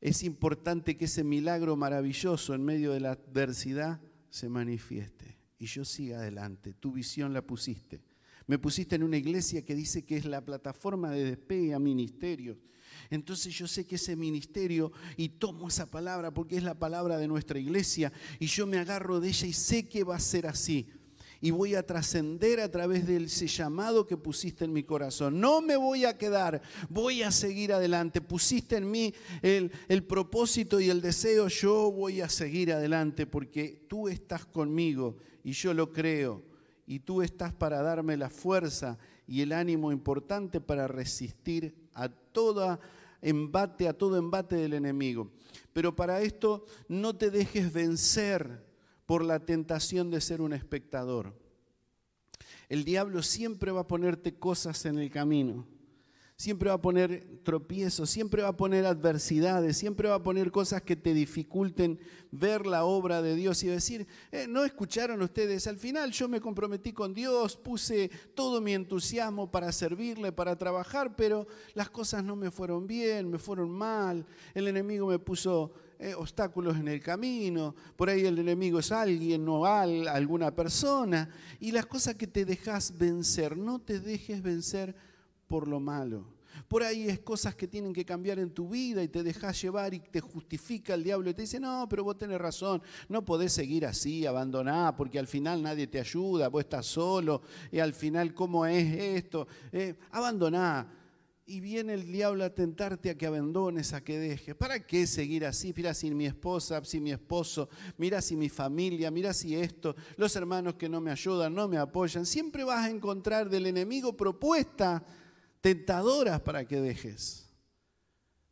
es 0.00 0.22
importante 0.22 0.96
que 0.96 1.04
ese 1.04 1.22
milagro 1.22 1.76
maravilloso 1.76 2.54
en 2.54 2.64
medio 2.64 2.92
de 2.92 3.00
la 3.00 3.10
adversidad 3.10 4.00
se 4.30 4.48
manifieste 4.48 5.36
y 5.58 5.66
yo 5.66 5.84
siga 5.84 6.20
adelante. 6.20 6.72
Tu 6.72 6.92
visión 6.92 7.34
la 7.34 7.42
pusiste. 7.42 8.00
Me 8.46 8.58
pusiste 8.58 8.96
en 8.96 9.02
una 9.02 9.18
iglesia 9.18 9.66
que 9.66 9.74
dice 9.74 10.06
que 10.06 10.16
es 10.16 10.24
la 10.24 10.42
plataforma 10.42 11.10
de 11.10 11.24
despegue 11.24 11.74
a 11.74 11.78
ministerios 11.78 12.56
entonces 13.10 13.54
yo 13.54 13.66
sé 13.66 13.86
que 13.86 13.96
ese 13.96 14.16
ministerio, 14.16 14.92
y 15.16 15.28
tomo 15.28 15.68
esa 15.68 15.86
palabra 15.86 16.32
porque 16.32 16.56
es 16.56 16.62
la 16.62 16.74
palabra 16.74 17.18
de 17.18 17.28
nuestra 17.28 17.58
iglesia, 17.58 18.12
y 18.38 18.46
yo 18.46 18.66
me 18.66 18.78
agarro 18.78 19.20
de 19.20 19.28
ella 19.28 19.46
y 19.46 19.52
sé 19.52 19.88
que 19.88 20.04
va 20.04 20.16
a 20.16 20.20
ser 20.20 20.46
así. 20.46 20.88
Y 21.40 21.50
voy 21.50 21.74
a 21.74 21.84
trascender 21.84 22.60
a 22.60 22.70
través 22.70 23.06
de 23.06 23.18
ese 23.18 23.46
llamado 23.46 24.06
que 24.06 24.16
pusiste 24.16 24.64
en 24.64 24.72
mi 24.72 24.82
corazón. 24.82 25.38
No 25.38 25.60
me 25.60 25.76
voy 25.76 26.06
a 26.06 26.16
quedar, 26.16 26.62
voy 26.88 27.22
a 27.22 27.30
seguir 27.30 27.72
adelante. 27.74 28.22
Pusiste 28.22 28.76
en 28.76 28.90
mí 28.90 29.12
el, 29.42 29.70
el 29.88 30.02
propósito 30.02 30.80
y 30.80 30.88
el 30.88 31.02
deseo, 31.02 31.48
yo 31.48 31.92
voy 31.92 32.22
a 32.22 32.30
seguir 32.30 32.72
adelante 32.72 33.26
porque 33.26 33.84
tú 33.86 34.08
estás 34.08 34.46
conmigo 34.46 35.18
y 35.44 35.52
yo 35.52 35.74
lo 35.74 35.92
creo. 35.92 36.42
Y 36.86 37.00
tú 37.00 37.20
estás 37.20 37.52
para 37.52 37.82
darme 37.82 38.16
la 38.16 38.30
fuerza 38.30 38.96
y 39.26 39.42
el 39.42 39.52
ánimo 39.52 39.92
importante 39.92 40.60
para 40.60 40.88
resistir 40.88 41.74
a 41.92 42.08
toda 42.08 42.80
embate, 43.22 43.88
a 43.88 43.92
todo 43.92 44.16
embate 44.16 44.56
del 44.56 44.74
enemigo. 44.74 45.30
Pero 45.72 45.94
para 45.94 46.20
esto 46.22 46.64
no 46.88 47.16
te 47.16 47.30
dejes 47.30 47.72
vencer 47.72 48.64
por 49.06 49.24
la 49.24 49.40
tentación 49.40 50.10
de 50.10 50.20
ser 50.20 50.40
un 50.40 50.52
espectador. 50.52 51.34
El 52.68 52.84
diablo 52.84 53.22
siempre 53.22 53.70
va 53.70 53.82
a 53.82 53.86
ponerte 53.88 54.34
cosas 54.34 54.84
en 54.86 54.98
el 54.98 55.10
camino 55.10 55.66
siempre 56.36 56.68
va 56.68 56.74
a 56.74 56.82
poner 56.82 57.40
tropiezos, 57.42 58.10
siempre 58.10 58.42
va 58.42 58.48
a 58.48 58.56
poner 58.56 58.84
adversidades, 58.84 59.78
siempre 59.78 60.08
va 60.08 60.16
a 60.16 60.22
poner 60.22 60.50
cosas 60.50 60.82
que 60.82 60.94
te 60.94 61.14
dificulten 61.14 61.98
ver 62.30 62.66
la 62.66 62.84
obra 62.84 63.22
de 63.22 63.34
Dios 63.34 63.62
y 63.62 63.68
decir, 63.68 64.06
eh, 64.30 64.46
no 64.46 64.62
escucharon 64.64 65.22
ustedes, 65.22 65.66
al 65.66 65.78
final 65.78 66.12
yo 66.12 66.28
me 66.28 66.40
comprometí 66.40 66.92
con 66.92 67.14
Dios, 67.14 67.56
puse 67.56 68.10
todo 68.34 68.60
mi 68.60 68.74
entusiasmo 68.74 69.50
para 69.50 69.72
servirle, 69.72 70.30
para 70.30 70.56
trabajar, 70.56 71.16
pero 71.16 71.46
las 71.72 71.88
cosas 71.88 72.22
no 72.22 72.36
me 72.36 72.50
fueron 72.50 72.86
bien, 72.86 73.30
me 73.30 73.38
fueron 73.38 73.70
mal, 73.70 74.26
el 74.52 74.68
enemigo 74.68 75.06
me 75.06 75.18
puso 75.18 75.72
eh, 75.98 76.14
obstáculos 76.14 76.76
en 76.76 76.88
el 76.88 77.00
camino, 77.00 77.74
por 77.96 78.10
ahí 78.10 78.26
el 78.26 78.38
enemigo 78.38 78.80
es 78.80 78.92
alguien, 78.92 79.42
no 79.42 79.64
alguna 79.64 80.54
persona, 80.54 81.30
y 81.60 81.72
las 81.72 81.86
cosas 81.86 82.16
que 82.16 82.26
te 82.26 82.44
dejas 82.44 82.98
vencer, 82.98 83.56
no 83.56 83.78
te 83.78 84.00
dejes 84.00 84.42
vencer 84.42 84.94
por 85.46 85.68
lo 85.68 85.80
malo. 85.80 86.36
Por 86.68 86.82
ahí 86.82 87.08
es 87.08 87.20
cosas 87.20 87.54
que 87.54 87.68
tienen 87.68 87.92
que 87.92 88.04
cambiar 88.04 88.38
en 88.38 88.50
tu 88.50 88.68
vida 88.68 89.02
y 89.02 89.08
te 89.08 89.22
dejas 89.22 89.60
llevar 89.60 89.94
y 89.94 90.00
te 90.00 90.20
justifica 90.20 90.94
el 90.94 91.04
diablo 91.04 91.30
y 91.30 91.34
te 91.34 91.42
dice, 91.42 91.60
no, 91.60 91.86
pero 91.88 92.04
vos 92.04 92.18
tenés 92.18 92.40
razón, 92.40 92.82
no 93.08 93.24
podés 93.24 93.52
seguir 93.52 93.86
así, 93.86 94.26
abandonar, 94.26 94.96
porque 94.96 95.18
al 95.18 95.26
final 95.26 95.62
nadie 95.62 95.86
te 95.86 96.00
ayuda, 96.00 96.48
vos 96.48 96.60
estás 96.62 96.86
solo, 96.86 97.42
y 97.70 97.78
al 97.78 97.94
final, 97.94 98.34
¿cómo 98.34 98.66
es 98.66 98.98
esto? 98.98 99.46
Eh, 99.72 99.94
abandoná. 100.10 100.92
Y 101.48 101.60
viene 101.60 101.94
el 101.94 102.10
diablo 102.10 102.42
a 102.42 102.50
tentarte 102.50 103.08
a 103.08 103.16
que 103.16 103.24
abandones, 103.24 103.92
a 103.92 104.02
que 104.02 104.18
dejes. 104.18 104.56
¿Para 104.56 104.84
qué 104.84 105.06
seguir 105.06 105.46
así? 105.46 105.72
Mira 105.76 105.94
si 105.94 106.12
mi 106.12 106.26
esposa, 106.26 106.84
si 106.84 106.98
mi 106.98 107.12
esposo, 107.12 107.68
mira 107.98 108.20
si 108.20 108.34
mi 108.34 108.48
familia, 108.48 109.12
mira 109.12 109.32
si 109.32 109.54
esto, 109.54 109.94
los 110.16 110.34
hermanos 110.34 110.74
que 110.74 110.88
no 110.88 111.00
me 111.00 111.12
ayudan, 111.12 111.54
no 111.54 111.68
me 111.68 111.78
apoyan. 111.78 112.26
Siempre 112.26 112.64
vas 112.64 112.86
a 112.86 112.90
encontrar 112.90 113.48
del 113.48 113.66
enemigo 113.66 114.16
propuesta 114.16 115.04
tentadoras 115.66 116.40
para 116.42 116.64
que 116.64 116.80
dejes. 116.80 117.50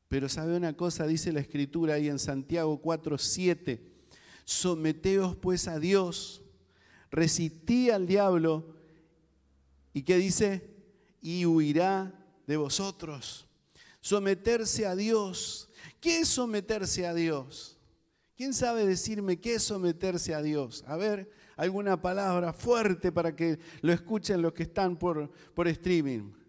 Pero 0.09 0.29
sabe 0.29 0.57
una 0.57 0.77
cosa, 0.77 1.07
dice 1.07 1.31
la 1.31 1.39
escritura 1.39 1.95
ahí 1.95 2.09
en 2.09 2.19
Santiago 2.19 2.81
4, 2.81 3.19
7. 3.19 3.81
Someteos 4.45 5.37
pues 5.37 5.69
a 5.69 5.79
Dios, 5.79 6.43
resistí 7.13 7.89
al 7.89 8.09
diablo 8.09 8.75
y 9.93 10.03
¿qué 10.03 10.17
dice? 10.17 10.75
Y 11.23 11.47
huirá 11.47 12.13
de 12.49 12.57
vosotros. 12.57 13.47
Someterse 14.01 14.85
a 14.85 14.97
Dios. 14.97 15.71
¿Qué 16.01 16.19
es 16.19 16.29
someterse 16.29 17.07
a 17.07 17.15
Dios? 17.15 17.79
¿Quién 18.37 18.53
sabe 18.53 18.85
decirme 18.85 19.39
qué 19.39 19.55
es 19.55 19.63
someterse 19.63 20.35
a 20.35 20.43
Dios? 20.43 20.83
A 20.89 20.97
ver, 20.97 21.31
alguna 21.55 22.03
palabra 22.03 22.53
fuerte 22.53 23.13
para 23.13 23.37
que 23.37 23.61
lo 23.83 23.93
escuchen 23.93 24.43
los 24.43 24.53
que 24.53 24.65
están 24.65 24.97
por, 24.97 25.31
por 25.55 25.69
streaming. 25.69 26.43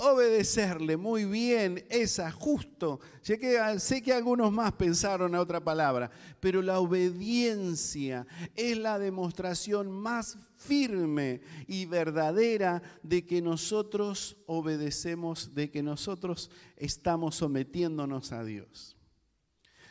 Obedecerle, 0.00 0.96
muy 0.96 1.24
bien, 1.24 1.84
esa, 1.90 2.30
justo. 2.30 3.00
Sé 3.20 3.36
que, 3.36 4.12
algunos 4.12 4.52
más 4.52 4.70
pensaron 4.74 5.34
a 5.34 5.40
otra 5.40 5.58
palabra, 5.58 6.08
pero 6.38 6.62
la 6.62 6.78
obediencia 6.78 8.24
es 8.54 8.78
la 8.78 9.00
demostración 9.00 9.90
más 9.90 10.38
firme 10.56 11.40
y 11.66 11.86
verdadera 11.86 12.80
de 13.02 13.26
que 13.26 13.42
nosotros 13.42 14.36
obedecemos, 14.46 15.52
de 15.56 15.68
que 15.68 15.82
nosotros 15.82 16.48
estamos 16.76 17.34
sometiéndonos 17.34 18.30
a 18.30 18.44
Dios. 18.44 18.96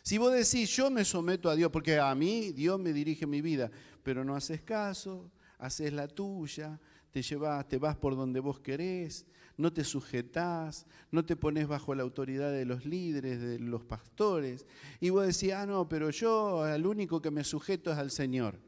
Si 0.04 0.18
vos 0.18 0.32
decís, 0.32 0.74
yo 0.74 0.90
me 0.90 1.04
someto 1.04 1.50
a 1.50 1.56
Dios, 1.58 1.70
porque 1.70 2.00
a 2.00 2.16
mí 2.16 2.54
Dios 2.54 2.80
me 2.80 2.94
dirige 2.94 3.28
mi 3.28 3.42
vida, 3.42 3.70
pero 4.04 4.24
no 4.24 4.38
haces 4.38 4.62
caso, 4.62 5.30
haces 5.58 5.92
la 5.92 6.08
tuya, 6.08 6.80
te 7.12 7.22
llevas, 7.22 7.68
te 7.68 7.78
vas 7.78 7.98
por 7.98 8.16
donde 8.16 8.40
vos 8.40 8.62
querés, 8.62 9.26
no 9.58 9.74
te 9.74 9.84
sujetás, 9.84 10.86
no 11.12 11.26
te 11.26 11.36
pones 11.36 11.68
bajo 11.68 11.96
la 11.96 12.04
autoridad 12.04 12.52
de 12.52 12.66
los 12.66 12.86
líderes, 12.86 13.42
de 13.42 13.60
los 13.60 13.84
pastores, 13.84 14.66
y 15.00 15.10
vos 15.10 15.26
decís, 15.26 15.54
ah, 15.54 15.66
no, 15.66 15.90
pero 15.90 16.10
yo 16.12 16.64
al 16.64 16.86
único 16.86 17.22
que 17.22 17.32
me 17.32 17.44
sujeto 17.44 17.92
es 17.92 17.98
al 17.98 18.12
Señor. 18.12 18.60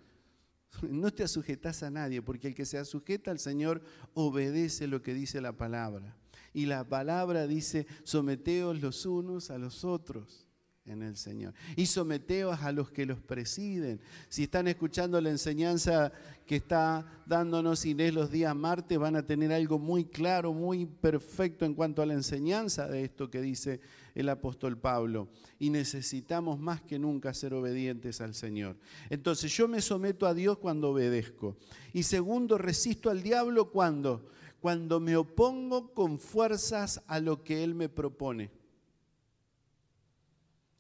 No 0.89 1.11
te 1.11 1.27
sujetás 1.27 1.83
a 1.83 1.89
nadie, 1.89 2.21
porque 2.21 2.49
el 2.49 2.55
que 2.55 2.65
se 2.65 2.83
sujeta 2.85 3.31
al 3.31 3.39
Señor 3.39 3.81
obedece 4.13 4.87
lo 4.87 5.01
que 5.01 5.13
dice 5.13 5.41
la 5.41 5.53
palabra. 5.53 6.15
Y 6.53 6.67
la 6.67 6.87
palabra 6.87 7.47
dice, 7.47 7.87
someteos 8.03 8.79
los 8.81 9.05
unos 9.05 9.49
a 9.51 9.57
los 9.57 9.83
otros 9.83 10.48
en 10.89 11.03
el 11.03 11.15
Señor. 11.15 11.53
Y 11.75 11.85
someteos 11.85 12.61
a 12.61 12.71
los 12.71 12.91
que 12.91 13.05
los 13.05 13.19
presiden. 13.19 13.99
Si 14.27 14.43
están 14.43 14.67
escuchando 14.67 15.19
la 15.21 15.29
enseñanza 15.29 16.11
que 16.45 16.55
está 16.55 17.05
dándonos 17.25 17.85
Inés 17.85 18.13
los 18.13 18.31
días 18.31 18.55
martes, 18.55 18.97
van 18.97 19.15
a 19.15 19.25
tener 19.25 19.51
algo 19.53 19.79
muy 19.79 20.05
claro, 20.05 20.53
muy 20.53 20.85
perfecto 20.85 21.65
en 21.65 21.73
cuanto 21.73 22.01
a 22.01 22.05
la 22.05 22.13
enseñanza 22.13 22.87
de 22.87 23.03
esto 23.03 23.29
que 23.29 23.41
dice 23.41 23.79
el 24.15 24.29
apóstol 24.29 24.77
Pablo. 24.77 25.29
Y 25.59 25.69
necesitamos 25.69 26.59
más 26.59 26.81
que 26.81 26.99
nunca 26.99 27.33
ser 27.33 27.53
obedientes 27.53 28.21
al 28.21 28.33
Señor. 28.33 28.77
Entonces 29.09 29.55
yo 29.55 29.67
me 29.67 29.81
someto 29.81 30.25
a 30.25 30.33
Dios 30.33 30.57
cuando 30.57 30.89
obedezco. 30.89 31.55
Y 31.93 32.03
segundo, 32.03 32.57
resisto 32.57 33.09
al 33.09 33.21
diablo 33.21 33.71
cuando 33.71 34.25
cuando 34.59 34.99
me 34.99 35.15
opongo 35.15 35.93
con 35.93 36.19
fuerzas 36.19 37.01
a 37.07 37.19
lo 37.19 37.43
que 37.43 37.63
Él 37.63 37.75
me 37.75 37.89
propone. 37.89 38.51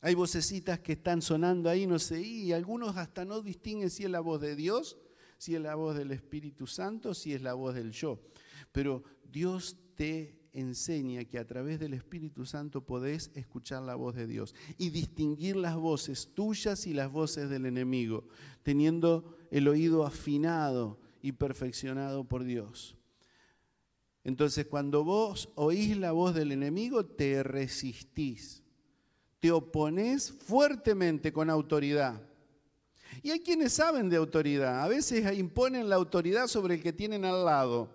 Hay 0.01 0.15
vocecitas 0.15 0.79
que 0.79 0.93
están 0.93 1.21
sonando 1.21 1.69
ahí, 1.69 1.85
no 1.85 1.99
sé, 1.99 2.21
y 2.21 2.53
algunos 2.53 2.95
hasta 2.95 3.25
no 3.25 3.41
distinguen 3.41 3.89
si 3.89 4.05
es 4.05 4.09
la 4.09 4.21
voz 4.21 4.39
de 4.39 4.55
Dios, 4.55 4.97
si 5.37 5.55
es 5.55 5.61
la 5.61 5.75
voz 5.75 5.97
del 5.97 6.11
Espíritu 6.11 6.67
Santo, 6.67 7.13
si 7.13 7.33
es 7.33 7.41
la 7.41 7.53
voz 7.53 7.75
del 7.75 7.91
yo. 7.91 8.19
Pero 8.71 9.03
Dios 9.29 9.77
te 9.95 10.39
enseña 10.53 11.25
que 11.25 11.37
a 11.37 11.45
través 11.45 11.79
del 11.79 11.93
Espíritu 11.93 12.45
Santo 12.45 12.85
podés 12.85 13.29
escuchar 13.35 13.83
la 13.83 13.95
voz 13.95 14.15
de 14.15 14.25
Dios 14.25 14.55
y 14.77 14.89
distinguir 14.89 15.57
las 15.57 15.75
voces 15.75 16.33
tuyas 16.33 16.87
y 16.87 16.93
las 16.93 17.11
voces 17.11 17.49
del 17.49 17.65
enemigo, 17.65 18.27
teniendo 18.63 19.37
el 19.51 19.67
oído 19.67 20.05
afinado 20.05 20.99
y 21.21 21.33
perfeccionado 21.33 22.23
por 22.23 22.45
Dios. 22.45 22.95
Entonces, 24.23 24.65
cuando 24.65 25.03
vos 25.03 25.49
oís 25.55 25.97
la 25.97 26.13
voz 26.13 26.35
del 26.35 26.53
enemigo, 26.53 27.05
te 27.05 27.43
resistís 27.43 28.63
te 29.39 29.51
opones 29.51 30.31
fuertemente 30.31 31.31
con 31.31 31.49
autoridad. 31.49 32.21
Y 33.21 33.31
hay 33.31 33.39
quienes 33.39 33.73
saben 33.73 34.09
de 34.09 34.17
autoridad. 34.17 34.83
A 34.83 34.87
veces 34.87 35.37
imponen 35.37 35.89
la 35.89 35.95
autoridad 35.95 36.47
sobre 36.47 36.75
el 36.75 36.83
que 36.83 36.93
tienen 36.93 37.25
al 37.25 37.45
lado 37.45 37.89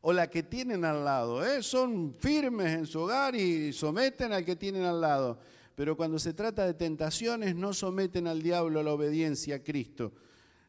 o 0.00 0.12
la 0.12 0.30
que 0.30 0.42
tienen 0.42 0.84
al 0.84 1.04
lado. 1.04 1.44
¿eh? 1.44 1.62
Son 1.62 2.14
firmes 2.14 2.72
en 2.72 2.86
su 2.86 3.00
hogar 3.00 3.34
y 3.34 3.72
someten 3.72 4.32
al 4.32 4.44
que 4.44 4.56
tienen 4.56 4.84
al 4.84 5.00
lado. 5.00 5.38
Pero 5.74 5.96
cuando 5.96 6.18
se 6.18 6.32
trata 6.32 6.64
de 6.64 6.74
tentaciones 6.74 7.54
no 7.54 7.74
someten 7.74 8.26
al 8.26 8.40
diablo 8.40 8.80
a 8.80 8.82
la 8.82 8.92
obediencia 8.92 9.56
a 9.56 9.62
Cristo. 9.62 10.12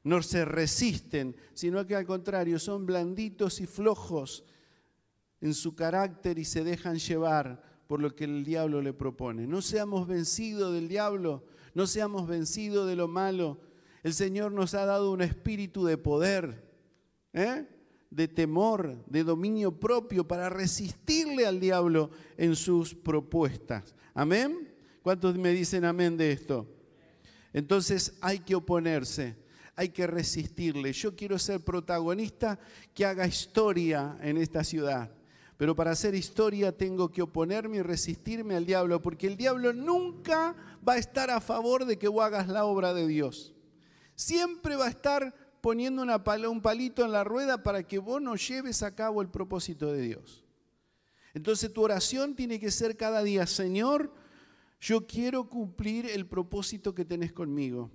No 0.04 0.22
se 0.22 0.46
resisten, 0.46 1.36
sino 1.54 1.86
que 1.86 1.96
al 1.96 2.06
contrario 2.06 2.60
son 2.60 2.86
blanditos 2.86 3.62
y 3.62 3.68
flojos 3.68 4.44
en 5.42 5.54
su 5.54 5.76
carácter 5.76 6.40
y 6.40 6.46
se 6.46 6.64
dejan 6.64 6.98
llevar 6.98 7.62
por 7.88 8.02
lo 8.02 8.16
que 8.16 8.26
el 8.26 8.44
diablo 8.44 8.82
le 8.82 8.94
propone. 8.94 9.48
No 9.48 9.62
seamos 9.62 10.08
vencidos 10.08 10.74
del 10.74 10.88
diablo, 10.88 11.44
no 11.74 11.88
seamos 11.88 12.28
vencidos 12.28 12.88
de 12.88 12.96
lo 12.96 13.08
malo. 13.08 13.60
El 14.04 14.14
Señor 14.14 14.52
nos 14.52 14.74
ha 14.74 14.86
dado 14.86 15.12
un 15.12 15.22
espíritu 15.22 15.86
de 15.86 15.98
poder, 15.98 16.64
¿eh? 17.34 17.66
de 18.10 18.28
temor, 18.28 19.04
de 19.06 19.24
dominio 19.24 19.72
propio 19.80 20.28
para 20.28 20.50
resistirle 20.50 21.46
al 21.46 21.60
diablo 21.60 22.12
en 22.38 22.56
sus 22.56 22.94
propuestas. 22.94 23.96
Amén. 24.14 24.74
¿Cuántos 25.02 25.38
me 25.38 25.52
dicen 25.52 25.86
amén 25.86 26.18
de 26.18 26.32
esto? 26.32 26.68
Entonces 27.54 28.18
hay 28.22 28.40
que 28.40 28.56
oponerse, 28.56 29.36
hay 29.76 29.90
que 29.90 30.08
resistirle. 30.08 30.92
Yo 30.94 31.16
quiero 31.16 31.40
ser 31.40 31.62
protagonista 31.62 32.60
que 32.94 33.06
haga 33.06 33.28
historia 33.28 34.18
en 34.22 34.38
esta 34.38 34.64
ciudad. 34.64 35.17
Pero 35.58 35.76
para 35.76 35.92
hacer 35.92 36.14
historia 36.14 36.72
tengo 36.72 37.12
que 37.12 37.24
oponerme 37.24 37.78
y 37.78 37.82
resistirme 37.82 38.56
al 38.56 38.66
diablo, 38.66 39.02
porque 39.02 39.28
el 39.28 39.36
diablo 39.36 39.74
nunca 39.74 40.56
va 40.88 40.94
a 40.94 40.98
estar 40.98 41.32
a 41.32 41.42
favor 41.42 41.86
de 41.86 41.98
que 41.98 42.08
vos 42.08 42.24
hagas 42.24 42.48
la 42.48 42.66
obra 42.66 42.94
de 42.94 43.08
Dios. 43.08 43.56
Siempre 44.16 44.76
va 44.76 44.86
a 44.86 44.90
estar 44.90 45.34
poniendo 45.62 46.04
una 46.04 46.24
un 46.48 46.62
palito 46.62 47.04
en 47.04 47.12
la 47.12 47.24
rueda 47.24 47.64
para 47.64 47.84
que 47.84 47.98
vos 47.98 48.22
no 48.22 48.36
lleves 48.36 48.84
a 48.84 48.94
cabo 48.94 49.22
el 49.22 49.30
propósito 49.30 49.92
de 49.92 50.02
Dios. 50.02 50.46
Entonces 51.34 51.74
tu 51.74 51.82
oración 51.82 52.36
tiene 52.36 52.60
que 52.60 52.72
ser 52.72 52.96
cada 52.96 53.24
día, 53.24 53.46
Señor, 53.48 54.14
yo 54.80 55.08
quiero 55.08 55.50
cumplir 55.50 56.06
el 56.06 56.28
propósito 56.28 56.94
que 56.94 57.04
tenés 57.04 57.34
conmigo 57.34 57.92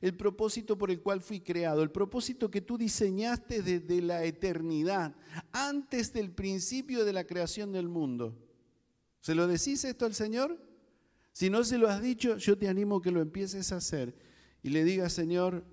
el 0.00 0.16
propósito 0.16 0.76
por 0.76 0.90
el 0.90 1.00
cual 1.00 1.20
fui 1.20 1.40
creado, 1.40 1.82
el 1.82 1.90
propósito 1.90 2.50
que 2.50 2.60
tú 2.60 2.78
diseñaste 2.78 3.62
desde 3.62 4.02
la 4.02 4.24
eternidad, 4.24 5.14
antes 5.52 6.12
del 6.12 6.30
principio 6.30 7.04
de 7.04 7.12
la 7.12 7.24
creación 7.24 7.72
del 7.72 7.88
mundo. 7.88 8.34
¿Se 9.20 9.34
lo 9.34 9.46
decís 9.46 9.84
esto 9.84 10.06
al 10.06 10.14
Señor? 10.14 10.58
Si 11.32 11.50
no 11.50 11.64
se 11.64 11.78
lo 11.78 11.88
has 11.88 12.00
dicho, 12.00 12.36
yo 12.36 12.56
te 12.56 12.68
animo 12.68 13.00
que 13.00 13.10
lo 13.10 13.20
empieces 13.20 13.72
a 13.72 13.76
hacer 13.76 14.14
y 14.62 14.70
le 14.70 14.84
digas, 14.84 15.12
Señor, 15.12 15.64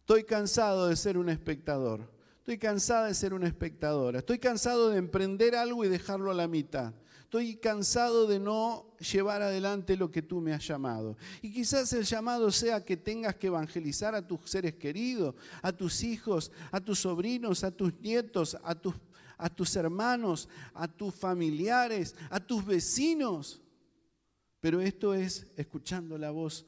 estoy 0.00 0.24
cansado 0.24 0.88
de 0.88 0.96
ser 0.96 1.18
un 1.18 1.28
espectador, 1.28 2.10
estoy 2.38 2.58
cansada 2.58 3.06
de 3.06 3.14
ser 3.14 3.34
una 3.34 3.46
espectadora, 3.46 4.20
estoy 4.20 4.38
cansado 4.38 4.90
de 4.90 4.98
emprender 4.98 5.54
algo 5.54 5.84
y 5.84 5.88
dejarlo 5.88 6.30
a 6.30 6.34
la 6.34 6.48
mitad 6.48 6.94
estoy 7.32 7.56
cansado 7.56 8.26
de 8.26 8.38
no 8.38 8.94
llevar 8.98 9.40
adelante 9.40 9.96
lo 9.96 10.10
que 10.10 10.20
tú 10.20 10.42
me 10.42 10.52
has 10.52 10.68
llamado. 10.68 11.16
Y 11.40 11.50
quizás 11.50 11.90
el 11.94 12.04
llamado 12.04 12.50
sea 12.50 12.84
que 12.84 12.98
tengas 12.98 13.36
que 13.36 13.46
evangelizar 13.46 14.14
a 14.14 14.26
tus 14.26 14.50
seres 14.50 14.74
queridos, 14.74 15.34
a 15.62 15.72
tus 15.72 16.02
hijos, 16.02 16.52
a 16.70 16.78
tus 16.78 16.98
sobrinos, 16.98 17.64
a 17.64 17.70
tus 17.70 17.98
nietos, 18.02 18.58
a 18.62 18.74
tus, 18.74 18.94
a 19.38 19.48
tus 19.48 19.74
hermanos, 19.76 20.46
a 20.74 20.86
tus 20.86 21.14
familiares, 21.14 22.14
a 22.28 22.38
tus 22.38 22.66
vecinos. 22.66 23.62
Pero 24.60 24.82
esto 24.82 25.14
es 25.14 25.50
escuchando 25.56 26.18
la 26.18 26.32
voz 26.32 26.66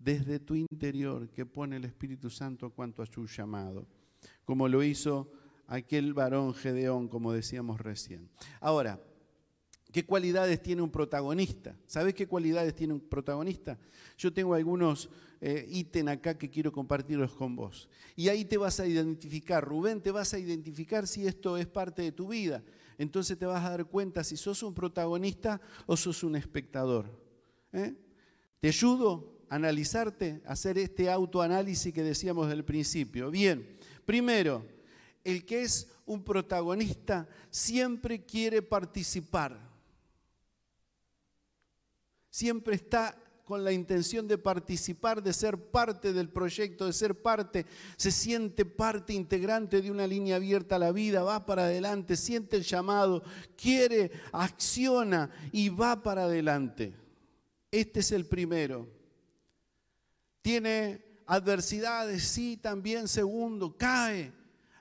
desde 0.00 0.40
tu 0.40 0.56
interior 0.56 1.30
que 1.30 1.46
pone 1.46 1.76
el 1.76 1.84
Espíritu 1.84 2.28
Santo 2.28 2.70
cuanto 2.70 3.04
a 3.04 3.06
su 3.06 3.28
llamado, 3.28 3.86
como 4.44 4.66
lo 4.66 4.82
hizo 4.82 5.30
aquel 5.68 6.12
varón 6.12 6.54
Gedeón, 6.54 7.06
como 7.06 7.32
decíamos 7.32 7.80
recién. 7.80 8.28
Ahora, 8.60 8.98
¿Qué 9.92 10.06
cualidades 10.06 10.62
tiene 10.62 10.80
un 10.80 10.90
protagonista? 10.90 11.76
¿Sabes 11.86 12.14
qué 12.14 12.26
cualidades 12.26 12.74
tiene 12.74 12.94
un 12.94 13.00
protagonista? 13.00 13.78
Yo 14.16 14.32
tengo 14.32 14.54
algunos 14.54 15.10
eh, 15.38 15.66
ítems 15.68 16.12
acá 16.12 16.38
que 16.38 16.48
quiero 16.48 16.72
compartirlos 16.72 17.34
con 17.34 17.54
vos. 17.54 17.90
Y 18.16 18.28
ahí 18.28 18.46
te 18.46 18.56
vas 18.56 18.80
a 18.80 18.86
identificar, 18.86 19.62
Rubén, 19.62 20.00
te 20.00 20.10
vas 20.10 20.32
a 20.32 20.38
identificar 20.38 21.06
si 21.06 21.26
esto 21.26 21.58
es 21.58 21.66
parte 21.66 22.00
de 22.00 22.12
tu 22.12 22.28
vida. 22.28 22.62
Entonces 22.96 23.38
te 23.38 23.44
vas 23.44 23.62
a 23.62 23.68
dar 23.68 23.84
cuenta 23.84 24.24
si 24.24 24.38
sos 24.38 24.62
un 24.62 24.72
protagonista 24.72 25.60
o 25.84 25.94
sos 25.94 26.24
un 26.24 26.36
espectador. 26.36 27.06
¿eh? 27.74 27.94
Te 28.60 28.68
ayudo 28.68 29.42
a 29.50 29.56
analizarte, 29.56 30.40
a 30.46 30.52
hacer 30.52 30.78
este 30.78 31.10
autoanálisis 31.10 31.92
que 31.92 32.02
decíamos 32.02 32.48
del 32.48 32.64
principio. 32.64 33.30
Bien, 33.30 33.76
primero, 34.06 34.64
el 35.22 35.44
que 35.44 35.62
es 35.62 35.92
un 36.06 36.24
protagonista 36.24 37.28
siempre 37.50 38.24
quiere 38.24 38.62
participar 38.62 39.71
siempre 42.32 42.74
está 42.74 43.14
con 43.44 43.62
la 43.62 43.72
intención 43.72 44.26
de 44.26 44.38
participar, 44.38 45.22
de 45.22 45.34
ser 45.34 45.58
parte 45.58 46.14
del 46.14 46.30
proyecto, 46.30 46.86
de 46.86 46.94
ser 46.94 47.20
parte, 47.20 47.66
se 47.96 48.10
siente 48.10 48.64
parte 48.64 49.12
integrante 49.12 49.82
de 49.82 49.90
una 49.90 50.06
línea 50.06 50.36
abierta 50.36 50.76
a 50.76 50.78
la 50.78 50.92
vida, 50.92 51.22
va 51.22 51.44
para 51.44 51.64
adelante, 51.64 52.16
siente 52.16 52.56
el 52.56 52.62
llamado, 52.62 53.22
quiere, 53.56 54.10
acciona 54.32 55.30
y 55.52 55.68
va 55.68 56.02
para 56.02 56.24
adelante. 56.24 56.94
Este 57.70 58.00
es 58.00 58.12
el 58.12 58.24
primero. 58.24 58.88
Tiene 60.40 61.04
adversidades, 61.26 62.22
sí, 62.22 62.56
también 62.56 63.06
segundo, 63.06 63.76
cae 63.76 64.32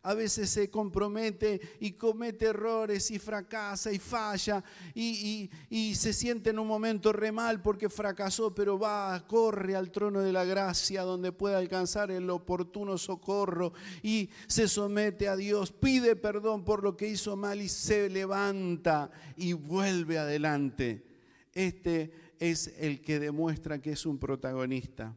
a 0.04 0.14
veces 0.16 0.50
se 0.50 0.70
compromete 0.70 1.62
y 1.80 1.92
comete 1.92 2.46
errores 2.48 3.12
y 3.12 3.20
fracasa 3.20 3.92
y 3.92 4.00
falla 4.00 4.64
y, 4.96 5.50
se 5.96 6.14
siente 6.14 6.50
en 6.50 6.60
un 6.60 6.68
momento 6.68 7.14
re 7.14 7.32
mal 7.32 7.62
porque 7.62 7.90
fracasó, 7.90 8.56
pero 8.56 8.80
va, 8.80 9.26
corre 9.28 9.76
al 9.76 9.92
trono 9.92 10.22
de 10.22 10.32
la 10.32 10.46
gracia 10.46 11.04
donde 11.04 11.32
puede 11.32 11.56
alcanzar 11.56 12.10
el 12.10 12.30
oportuno 12.30 12.98
socorro 12.98 13.74
y 14.02 14.30
se 14.48 14.68
somete 14.68 15.28
a 15.28 15.36
Dios, 15.36 15.72
pide 15.72 16.16
perdón 16.16 16.64
por 16.64 16.84
lo 16.84 16.98
que 16.98 17.08
hizo 17.08 17.36
mal 17.36 17.62
y 17.62 17.70
se 17.70 18.10
levanta 18.10 19.12
y 19.36 19.54
vuelve 19.54 20.18
adelante. 20.18 21.06
Este 21.54 22.12
es 22.40 22.74
el 22.80 23.02
que 23.02 23.20
demuestra 23.20 23.82
que 23.82 23.92
es 23.92 24.06
un 24.06 24.18
protagonista. 24.18 25.16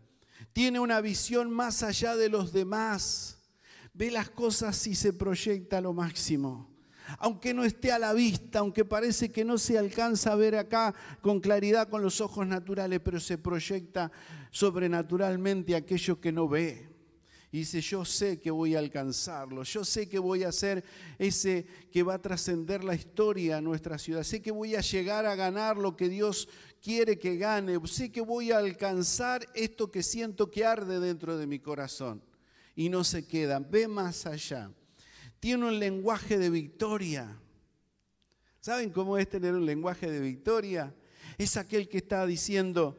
Tiene 0.52 0.80
una 0.80 1.00
visión 1.00 1.50
más 1.50 1.82
allá 1.82 2.16
de 2.16 2.28
los 2.28 2.52
demás 2.52 3.43
ve 3.94 4.10
las 4.10 4.28
cosas 4.28 4.86
y 4.88 4.94
se 4.94 5.12
proyecta 5.12 5.80
lo 5.80 5.92
máximo. 5.92 6.68
Aunque 7.18 7.54
no 7.54 7.64
esté 7.64 7.92
a 7.92 7.98
la 7.98 8.12
vista, 8.12 8.58
aunque 8.60 8.84
parece 8.84 9.30
que 9.30 9.44
no 9.44 9.58
se 9.58 9.78
alcanza 9.78 10.32
a 10.32 10.36
ver 10.36 10.56
acá 10.56 10.94
con 11.20 11.38
claridad 11.38 11.88
con 11.88 12.02
los 12.02 12.20
ojos 12.20 12.46
naturales, 12.46 13.00
pero 13.00 13.20
se 13.20 13.38
proyecta 13.38 14.10
sobrenaturalmente 14.50 15.76
aquello 15.76 16.20
que 16.20 16.32
no 16.32 16.48
ve. 16.48 16.88
Y 17.52 17.58
dice, 17.58 17.80
yo 17.82 18.04
sé 18.04 18.40
que 18.40 18.50
voy 18.50 18.74
a 18.74 18.80
alcanzarlo, 18.80 19.62
yo 19.62 19.84
sé 19.84 20.08
que 20.08 20.18
voy 20.18 20.42
a 20.42 20.50
ser 20.50 20.82
ese 21.18 21.64
que 21.92 22.02
va 22.02 22.14
a 22.14 22.22
trascender 22.22 22.82
la 22.82 22.96
historia 22.96 23.58
a 23.58 23.60
nuestra 23.60 23.96
ciudad, 23.96 24.24
sé 24.24 24.42
que 24.42 24.50
voy 24.50 24.74
a 24.74 24.80
llegar 24.80 25.24
a 25.24 25.36
ganar 25.36 25.76
lo 25.76 25.96
que 25.96 26.08
Dios 26.08 26.48
quiere 26.82 27.16
que 27.16 27.36
gane, 27.36 27.78
sé 27.86 28.10
que 28.10 28.22
voy 28.22 28.50
a 28.50 28.58
alcanzar 28.58 29.46
esto 29.54 29.88
que 29.88 30.02
siento 30.02 30.50
que 30.50 30.64
arde 30.64 30.98
dentro 30.98 31.36
de 31.36 31.46
mi 31.46 31.60
corazón 31.60 32.22
y 32.74 32.88
no 32.88 33.04
se 33.04 33.26
queda, 33.26 33.58
ve 33.58 33.88
más 33.88 34.26
allá. 34.26 34.70
Tiene 35.40 35.66
un 35.66 35.78
lenguaje 35.78 36.38
de 36.38 36.50
victoria. 36.50 37.38
¿Saben 38.60 38.90
cómo 38.90 39.18
es 39.18 39.28
tener 39.28 39.54
un 39.54 39.66
lenguaje 39.66 40.10
de 40.10 40.20
victoria? 40.20 40.94
Es 41.36 41.56
aquel 41.56 41.88
que 41.88 41.98
está 41.98 42.26
diciendo, 42.26 42.98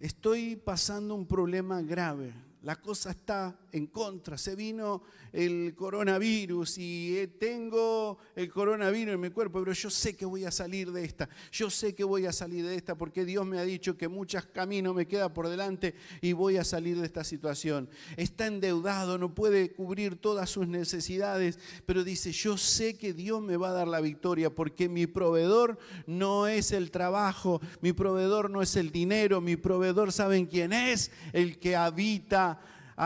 estoy 0.00 0.56
pasando 0.56 1.14
un 1.14 1.26
problema 1.26 1.82
grave, 1.82 2.32
la 2.62 2.76
cosa 2.76 3.10
está 3.10 3.58
en 3.72 3.88
contra, 3.88 4.38
se 4.38 4.54
vino 4.54 5.02
el 5.32 5.74
coronavirus 5.74 6.78
y 6.78 7.16
eh, 7.16 7.26
tengo 7.26 8.18
el 8.36 8.50
coronavirus 8.50 9.14
en 9.14 9.20
mi 9.20 9.30
cuerpo, 9.30 9.60
pero 9.60 9.72
yo 9.72 9.90
sé 9.90 10.14
que 10.14 10.26
voy 10.26 10.44
a 10.44 10.50
salir 10.50 10.92
de 10.92 11.04
esta, 11.04 11.28
yo 11.50 11.70
sé 11.70 11.94
que 11.94 12.04
voy 12.04 12.26
a 12.26 12.32
salir 12.32 12.64
de 12.64 12.76
esta 12.76 12.94
porque 12.96 13.24
Dios 13.24 13.46
me 13.46 13.58
ha 13.58 13.64
dicho 13.64 13.96
que 13.96 14.08
muchos 14.08 14.44
caminos 14.46 14.94
me 14.94 15.08
quedan 15.08 15.32
por 15.32 15.48
delante 15.48 15.94
y 16.20 16.34
voy 16.34 16.56
a 16.56 16.64
salir 16.64 17.00
de 17.00 17.06
esta 17.06 17.24
situación. 17.24 17.88
Está 18.16 18.46
endeudado, 18.46 19.18
no 19.18 19.34
puede 19.34 19.72
cubrir 19.72 20.16
todas 20.16 20.50
sus 20.50 20.68
necesidades, 20.68 21.58
pero 21.86 22.04
dice, 22.04 22.30
yo 22.30 22.56
sé 22.58 22.94
que 22.94 23.12
Dios 23.12 23.42
me 23.42 23.56
va 23.56 23.70
a 23.70 23.72
dar 23.72 23.88
la 23.88 24.00
victoria 24.00 24.54
porque 24.54 24.88
mi 24.88 25.06
proveedor 25.06 25.78
no 26.06 26.46
es 26.46 26.72
el 26.72 26.90
trabajo, 26.90 27.60
mi 27.80 27.92
proveedor 27.92 28.50
no 28.50 28.62
es 28.62 28.76
el 28.76 28.92
dinero, 28.92 29.40
mi 29.40 29.56
proveedor, 29.56 30.12
¿saben 30.12 30.46
quién 30.46 30.72
es? 30.72 31.10
El 31.32 31.58
que 31.58 31.74
habita 31.74 32.51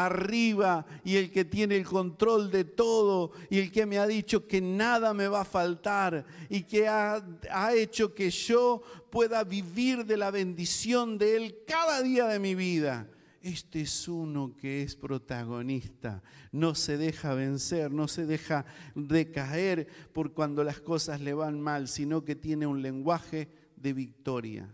arriba 0.04 0.84
y 1.04 1.16
el 1.16 1.30
que 1.30 1.46
tiene 1.46 1.76
el 1.76 1.86
control 1.86 2.50
de 2.50 2.64
todo 2.64 3.32
y 3.48 3.58
el 3.60 3.72
que 3.72 3.86
me 3.86 3.98
ha 3.98 4.06
dicho 4.06 4.46
que 4.46 4.60
nada 4.60 5.14
me 5.14 5.26
va 5.26 5.40
a 5.40 5.44
faltar 5.46 6.26
y 6.50 6.64
que 6.64 6.86
ha, 6.86 7.24
ha, 7.50 7.74
hecho 7.74 8.14
que 8.14 8.30
yo 8.30 8.82
pueda 9.10 9.42
vivir 9.42 10.04
de 10.04 10.18
la 10.18 10.30
bendición 10.30 11.16
de 11.16 11.36
Él 11.36 11.58
cada 11.66 12.02
día 12.02 12.26
de 12.26 12.38
mi 12.38 12.54
vida. 12.54 13.08
Este 13.40 13.80
es 13.80 14.06
uno 14.06 14.54
que 14.54 14.82
es 14.82 14.96
protagonista, 14.96 16.22
no 16.52 16.74
se 16.74 16.98
deja 16.98 17.32
vencer, 17.32 17.90
no 17.90 18.06
se 18.06 18.26
deja 18.26 18.66
decaer 18.94 19.88
por 20.12 20.34
cuando 20.34 20.62
las 20.62 20.80
cosas 20.80 21.22
le 21.22 21.32
van 21.32 21.58
mal, 21.58 21.88
sino 21.88 22.22
que 22.22 22.36
tiene 22.36 22.66
un 22.66 22.82
lenguaje 22.82 23.48
de 23.76 23.94
victoria. 23.94 24.68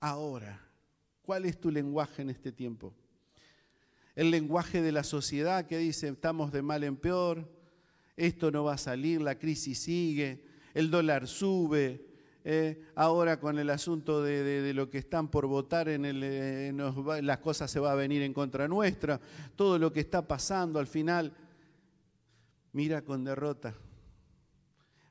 Ahora, 0.00 0.66
¿cuál 1.20 1.44
es 1.44 1.60
tu 1.60 1.70
lenguaje 1.70 2.22
en 2.22 2.30
este 2.30 2.52
tiempo? 2.52 2.94
El 4.14 4.30
lenguaje 4.30 4.82
de 4.82 4.92
la 4.92 5.04
sociedad 5.04 5.66
que 5.66 5.78
dice 5.78 6.08
estamos 6.08 6.52
de 6.52 6.62
mal 6.62 6.84
en 6.84 6.96
peor, 6.96 7.48
esto 8.16 8.50
no 8.50 8.64
va 8.64 8.74
a 8.74 8.78
salir, 8.78 9.20
la 9.20 9.38
crisis 9.38 9.78
sigue, 9.78 10.44
el 10.74 10.90
dólar 10.90 11.26
sube, 11.26 12.06
eh, 12.44 12.82
ahora 12.94 13.40
con 13.40 13.58
el 13.58 13.70
asunto 13.70 14.22
de, 14.22 14.72
lo 14.74 14.90
que 14.90 14.98
están 14.98 15.28
por 15.28 15.46
votar, 15.46 15.88
en 15.88 16.04
el, 16.04 16.22
eh, 16.22 16.72
las 17.22 17.38
cosas 17.38 17.70
se 17.70 17.80
va 17.80 17.92
a 17.92 17.96
venir 17.96 18.22
en 18.22 18.34
contra 18.34 18.68
nuestra, 18.68 19.20
todo 19.56 19.78
lo 19.78 19.92
que 19.92 20.00
está 20.00 20.26
pasando 20.26 20.78
al 20.78 20.86
final, 20.86 21.32
mira 22.72 23.02
con 23.02 23.24
derrota. 23.24 23.74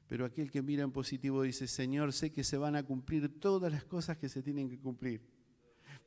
Pero 0.07 0.25
aquel 0.25 0.51
que 0.51 0.61
mira 0.61 0.83
en 0.83 0.91
positivo 0.91 1.41
dice, 1.41 1.67
Señor, 1.67 2.11
sé 2.11 2.33
que 2.33 2.43
se 2.43 2.57
van 2.57 2.75
a 2.75 2.83
cumplir 2.83 3.39
todas 3.39 3.71
las 3.71 3.85
cosas 3.85 4.17
que 4.17 4.27
se 4.27 4.43
tienen 4.43 4.69
que 4.69 4.77
cumplir 4.77 5.21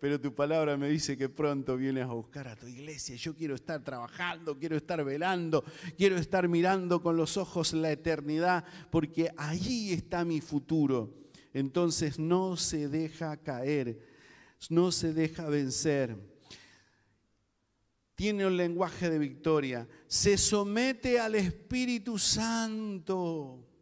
pero 0.00 0.20
tu 0.20 0.35
palabra 0.35 0.76
me 0.76 0.88
dice 0.88 1.16
que 1.16 1.28
pronto 1.28 1.76
vienes 1.76 2.04
a 2.04 2.12
buscar 2.12 2.48
a 2.48 2.57
tu 2.57 2.66
iglesia. 2.66 3.16
Yo 3.16 3.35
quiero 3.35 3.54
estar 3.54 3.83
trabajando, 3.83 4.59
quiero 4.59 4.76
estar 4.76 5.02
velando, 5.04 5.64
quiero 5.96 6.16
estar 6.16 6.48
mirando 6.48 7.02
con 7.02 7.16
los 7.16 7.37
ojos 7.37 7.72
la 7.72 7.90
eternidad, 7.90 8.64
porque 8.90 9.33
allí 9.37 9.92
está 9.92 10.24
mi 10.24 10.40
futuro. 10.40 11.14
Entonces 11.52 12.18
no 12.18 12.57
se 12.57 12.88
deja 12.88 13.37
caer, 13.37 13.98
no 14.68 14.92
se 14.92 15.12
deja 15.12 15.48
vencer. 15.48 16.16
Tiene 18.14 18.46
un 18.46 18.57
lenguaje 18.57 19.11
de 19.11 19.18
victoria, 19.18 19.88
se 20.07 20.37
somete 20.38 21.18
al 21.18 21.35
Espíritu 21.35 22.18
Santo 22.18 23.73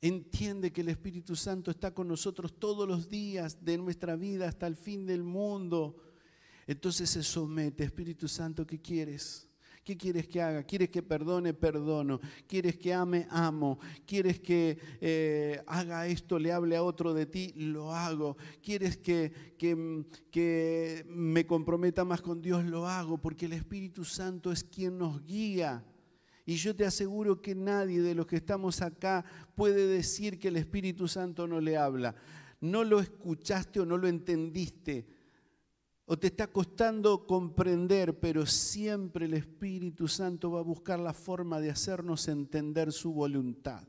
entiende 0.00 0.72
que 0.72 0.82
el 0.82 0.88
Espíritu 0.88 1.36
Santo 1.36 1.70
está 1.70 1.92
con 1.92 2.08
nosotros 2.08 2.58
todos 2.58 2.86
los 2.86 3.08
días 3.08 3.64
de 3.64 3.78
nuestra 3.78 4.16
vida 4.16 4.48
hasta 4.48 4.66
el 4.66 4.76
fin 4.76 5.06
del 5.06 5.22
mundo. 5.22 5.96
Entonces 6.66 7.10
se 7.10 7.22
somete, 7.22 7.84
Espíritu 7.84 8.28
Santo, 8.28 8.66
¿qué 8.66 8.80
quieres? 8.80 9.46
¿Qué 9.86 9.96
quieres 9.96 10.26
que 10.26 10.42
haga? 10.42 10.64
¿Quieres 10.64 10.88
que 10.88 11.00
perdone? 11.00 11.54
Perdono. 11.54 12.20
¿Quieres 12.48 12.76
que 12.76 12.92
ame? 12.92 13.28
Amo. 13.30 13.78
¿Quieres 14.04 14.40
que 14.40 14.76
eh, 15.00 15.62
haga 15.64 16.08
esto, 16.08 16.40
le 16.40 16.50
hable 16.50 16.74
a 16.74 16.82
otro 16.82 17.14
de 17.14 17.26
ti? 17.26 17.52
Lo 17.54 17.94
hago. 17.94 18.36
¿Quieres 18.60 18.96
que, 18.96 19.30
que, 19.56 20.04
que 20.32 21.06
me 21.08 21.46
comprometa 21.46 22.04
más 22.04 22.20
con 22.20 22.42
Dios? 22.42 22.64
Lo 22.64 22.88
hago, 22.88 23.18
porque 23.18 23.46
el 23.46 23.52
Espíritu 23.52 24.04
Santo 24.04 24.50
es 24.50 24.64
quien 24.64 24.98
nos 24.98 25.24
guía. 25.24 25.84
Y 26.48 26.54
yo 26.54 26.76
te 26.76 26.86
aseguro 26.86 27.42
que 27.42 27.56
nadie 27.56 28.00
de 28.00 28.14
los 28.14 28.24
que 28.24 28.36
estamos 28.36 28.80
acá 28.80 29.24
puede 29.56 29.88
decir 29.88 30.38
que 30.38 30.46
el 30.46 30.56
Espíritu 30.56 31.08
Santo 31.08 31.48
no 31.48 31.60
le 31.60 31.76
habla. 31.76 32.14
No 32.60 32.84
lo 32.84 33.00
escuchaste 33.00 33.80
o 33.80 33.84
no 33.84 33.98
lo 33.98 34.06
entendiste. 34.06 35.08
O 36.04 36.16
te 36.16 36.28
está 36.28 36.46
costando 36.46 37.26
comprender, 37.26 38.20
pero 38.20 38.46
siempre 38.46 39.26
el 39.26 39.34
Espíritu 39.34 40.06
Santo 40.06 40.52
va 40.52 40.60
a 40.60 40.62
buscar 40.62 41.00
la 41.00 41.12
forma 41.12 41.58
de 41.58 41.70
hacernos 41.70 42.28
entender 42.28 42.92
su 42.92 43.12
voluntad. 43.12 43.82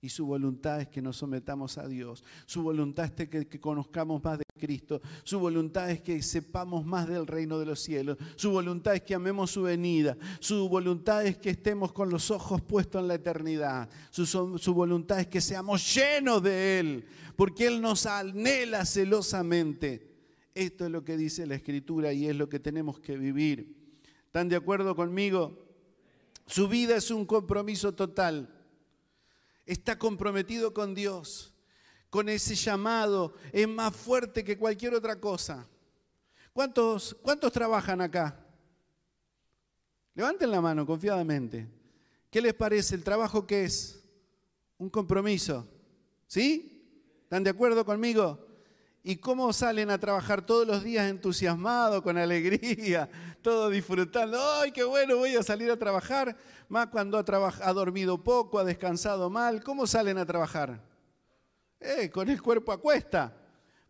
Y 0.00 0.08
su 0.08 0.26
voluntad 0.26 0.80
es 0.80 0.88
que 0.88 1.00
nos 1.00 1.18
sometamos 1.18 1.78
a 1.78 1.86
Dios. 1.86 2.24
Su 2.46 2.62
voluntad 2.62 3.12
es 3.16 3.28
que, 3.28 3.60
conozcamos 3.60 4.22
más 4.24 4.38
de 4.38 4.44
Cristo. 4.58 5.00
Su 5.24 5.38
voluntad 5.38 5.90
es 5.90 6.00
que 6.00 6.20
sepamos 6.22 6.84
más 6.84 7.08
del 7.08 7.26
reino 7.26 7.58
de 7.58 7.66
los 7.66 7.80
cielos. 7.80 8.18
Su 8.36 8.50
voluntad 8.50 8.94
es 8.94 9.02
que 9.02 9.14
amemos 9.14 9.52
su 9.52 9.62
venida. 9.62 10.16
Su 10.40 10.68
voluntad 10.68 11.24
es 11.24 11.38
que 11.38 11.50
estemos 11.50 11.92
con 11.92 12.10
los 12.10 12.30
ojos 12.30 12.60
puestos 12.60 13.00
en 13.00 13.08
la 13.08 13.14
eternidad. 13.14 13.88
Su, 14.10 14.74
voluntad 14.74 15.20
es 15.20 15.28
que 15.28 15.40
seamos 15.40 15.94
llenos 15.94 16.42
de 16.42 16.80
Él, 16.80 17.06
porque 17.36 17.66
Él 17.66 17.80
nos 17.80 18.04
anhela 18.04 18.84
celosamente. 18.84 20.06
Esto 20.54 20.86
es 20.86 20.90
lo 20.90 21.04
que 21.04 21.16
dice 21.16 21.46
la 21.46 21.54
Escritura 21.54 22.12
y 22.12 22.26
es 22.26 22.36
lo 22.36 22.48
que 22.48 22.58
tenemos 22.58 22.98
que 22.98 23.16
vivir. 23.16 23.76
¿Están 24.26 24.48
de 24.48 24.56
acuerdo 24.56 24.94
conmigo? 24.94 25.64
Su 26.46 26.68
vida 26.68 26.96
es 26.96 27.10
un 27.10 27.24
compromiso 27.24 27.94
total 27.94 28.54
está 29.68 29.98
comprometido 29.98 30.72
con 30.72 30.94
Dios, 30.94 31.52
con 32.10 32.28
ese 32.28 32.54
llamado, 32.54 33.34
es 33.52 33.68
más 33.68 33.94
fuerte 33.94 34.42
que 34.42 34.56
cualquier 34.56 34.94
otra 34.94 35.20
cosa. 35.20 35.66
¿Cuántos, 36.52 37.16
cuántos 37.22 37.52
trabajan 37.52 38.00
acá? 38.00 38.36
Levanten 40.14 40.50
la 40.50 40.60
mano 40.60 40.86
confiadamente. 40.86 41.68
¿Qué 42.30 42.40
les 42.40 42.54
parece 42.54 42.94
el 42.94 43.04
trabajo 43.04 43.46
que 43.46 43.64
es? 43.64 44.02
Un 44.78 44.90
compromiso. 44.90 45.66
¿Sí? 46.26 47.22
¿Están 47.22 47.44
de 47.44 47.50
acuerdo 47.50 47.84
conmigo? 47.84 48.46
¿Y 49.02 49.16
cómo 49.16 49.52
salen 49.52 49.90
a 49.90 49.98
trabajar 49.98 50.44
todos 50.44 50.66
los 50.66 50.82
días 50.82 51.08
entusiasmados, 51.08 52.02
con 52.02 52.18
alegría, 52.18 53.08
todo 53.42 53.70
disfrutando? 53.70 54.38
¡Ay, 54.60 54.72
qué 54.72 54.84
bueno, 54.84 55.16
voy 55.16 55.36
a 55.36 55.42
salir 55.42 55.70
a 55.70 55.78
trabajar! 55.78 56.36
Más 56.68 56.88
cuando 56.88 57.18
ha, 57.18 57.24
ha 57.62 57.72
dormido 57.72 58.22
poco, 58.22 58.58
ha 58.58 58.64
descansado 58.64 59.30
mal. 59.30 59.62
¿Cómo 59.62 59.86
salen 59.86 60.18
a 60.18 60.26
trabajar? 60.26 60.82
Eh, 61.80 62.10
con 62.10 62.28
el 62.28 62.42
cuerpo 62.42 62.72
a 62.72 62.80
cuesta. 62.80 63.34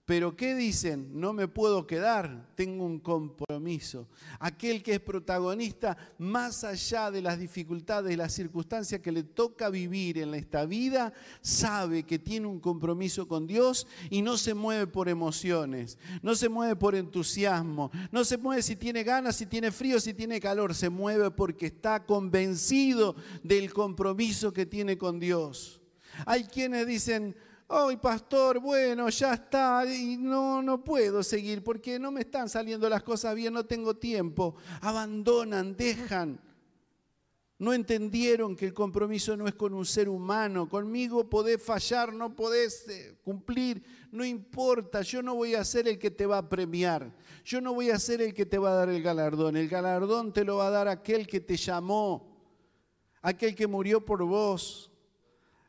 Pero 0.08 0.34
¿qué 0.34 0.54
dicen? 0.54 1.20
No 1.20 1.34
me 1.34 1.48
puedo 1.48 1.86
quedar, 1.86 2.48
tengo 2.54 2.86
un 2.86 2.98
compromiso. 2.98 4.08
Aquel 4.40 4.82
que 4.82 4.94
es 4.94 5.00
protagonista 5.00 5.98
más 6.16 6.64
allá 6.64 7.10
de 7.10 7.20
las 7.20 7.38
dificultades 7.38 8.10
y 8.10 8.16
las 8.16 8.32
circunstancias 8.32 9.02
que 9.02 9.12
le 9.12 9.22
toca 9.22 9.68
vivir 9.68 10.16
en 10.16 10.32
esta 10.32 10.64
vida, 10.64 11.12
sabe 11.42 12.04
que 12.04 12.18
tiene 12.18 12.46
un 12.46 12.58
compromiso 12.58 13.28
con 13.28 13.46
Dios 13.46 13.86
y 14.08 14.22
no 14.22 14.38
se 14.38 14.54
mueve 14.54 14.86
por 14.86 15.10
emociones, 15.10 15.98
no 16.22 16.34
se 16.34 16.48
mueve 16.48 16.74
por 16.74 16.94
entusiasmo, 16.94 17.90
no 18.10 18.24
se 18.24 18.38
mueve 18.38 18.62
si 18.62 18.76
tiene 18.76 19.04
ganas, 19.04 19.36
si 19.36 19.44
tiene 19.44 19.70
frío, 19.70 20.00
si 20.00 20.14
tiene 20.14 20.40
calor, 20.40 20.74
se 20.74 20.88
mueve 20.88 21.30
porque 21.32 21.66
está 21.66 22.06
convencido 22.06 23.14
del 23.42 23.74
compromiso 23.74 24.54
que 24.54 24.64
tiene 24.64 24.96
con 24.96 25.20
Dios. 25.20 25.82
Hay 26.24 26.44
quienes 26.44 26.86
dicen, 26.86 27.36
Ay, 27.70 27.98
pastor, 27.98 28.60
bueno, 28.60 29.10
ya 29.10 29.34
está, 29.34 29.84
y 29.84 30.16
no, 30.16 30.62
no 30.62 30.82
puedo 30.82 31.22
seguir 31.22 31.62
porque 31.62 31.98
no 31.98 32.10
me 32.10 32.22
están 32.22 32.48
saliendo 32.48 32.88
las 32.88 33.02
cosas 33.02 33.34
bien, 33.34 33.52
no 33.52 33.66
tengo 33.66 33.94
tiempo. 33.94 34.54
Abandonan, 34.80 35.76
dejan. 35.76 36.40
No 37.58 37.74
entendieron 37.74 38.56
que 38.56 38.64
el 38.66 38.72
compromiso 38.72 39.36
no 39.36 39.48
es 39.48 39.54
con 39.54 39.74
un 39.74 39.84
ser 39.84 40.08
humano. 40.08 40.68
Conmigo 40.68 41.28
podés 41.28 41.60
fallar, 41.60 42.14
no 42.14 42.34
podés 42.34 42.88
eh, 42.88 43.18
cumplir, 43.22 43.82
no 44.12 44.24
importa. 44.24 45.02
Yo 45.02 45.22
no 45.22 45.34
voy 45.34 45.54
a 45.54 45.64
ser 45.64 45.88
el 45.88 45.98
que 45.98 46.10
te 46.10 46.24
va 46.24 46.38
a 46.38 46.48
premiar. 46.48 47.12
Yo 47.44 47.60
no 47.60 47.74
voy 47.74 47.90
a 47.90 47.98
ser 47.98 48.22
el 48.22 48.32
que 48.32 48.46
te 48.46 48.58
va 48.58 48.70
a 48.70 48.76
dar 48.76 48.88
el 48.88 49.02
galardón. 49.02 49.56
El 49.56 49.68
galardón 49.68 50.32
te 50.32 50.44
lo 50.44 50.58
va 50.58 50.68
a 50.68 50.70
dar 50.70 50.88
aquel 50.88 51.26
que 51.26 51.40
te 51.40 51.56
llamó, 51.56 52.34
aquel 53.20 53.56
que 53.56 53.66
murió 53.66 54.04
por 54.04 54.22
vos, 54.22 54.87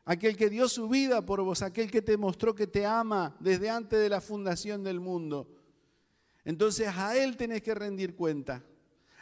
aquel 0.04 0.36
que 0.36 0.50
dio 0.50 0.68
su 0.68 0.88
vida 0.88 1.24
por 1.24 1.42
vos, 1.42 1.62
aquel 1.62 1.90
que 1.90 2.02
te 2.02 2.16
mostró 2.16 2.54
que 2.54 2.66
te 2.66 2.86
ama 2.86 3.36
desde 3.40 3.70
antes 3.70 3.98
de 3.98 4.08
la 4.08 4.20
fundación 4.20 4.82
del 4.82 5.00
mundo. 5.00 5.48
Entonces 6.44 6.88
a 6.88 7.16
Él 7.16 7.36
tenés 7.36 7.62
que 7.62 7.74
rendir 7.74 8.14
cuenta. 8.14 8.64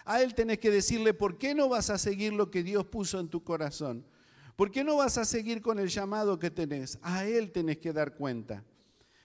A 0.04 0.22
Él 0.22 0.34
tenés 0.34 0.58
que 0.58 0.70
decirle, 0.70 1.12
¿por 1.12 1.36
qué 1.36 1.54
no 1.54 1.68
vas 1.68 1.90
a 1.90 1.98
seguir 1.98 2.32
lo 2.32 2.50
que 2.50 2.62
Dios 2.62 2.86
puso 2.86 3.20
en 3.20 3.28
tu 3.28 3.42
corazón? 3.42 4.04
¿Por 4.56 4.70
qué 4.70 4.82
no 4.82 4.96
vas 4.96 5.18
a 5.18 5.24
seguir 5.24 5.60
con 5.60 5.78
el 5.78 5.88
llamado 5.88 6.38
que 6.38 6.50
tenés? 6.50 6.98
A 7.02 7.26
Él 7.26 7.52
tenés 7.52 7.78
que 7.78 7.92
dar 7.92 8.14
cuenta. 8.14 8.64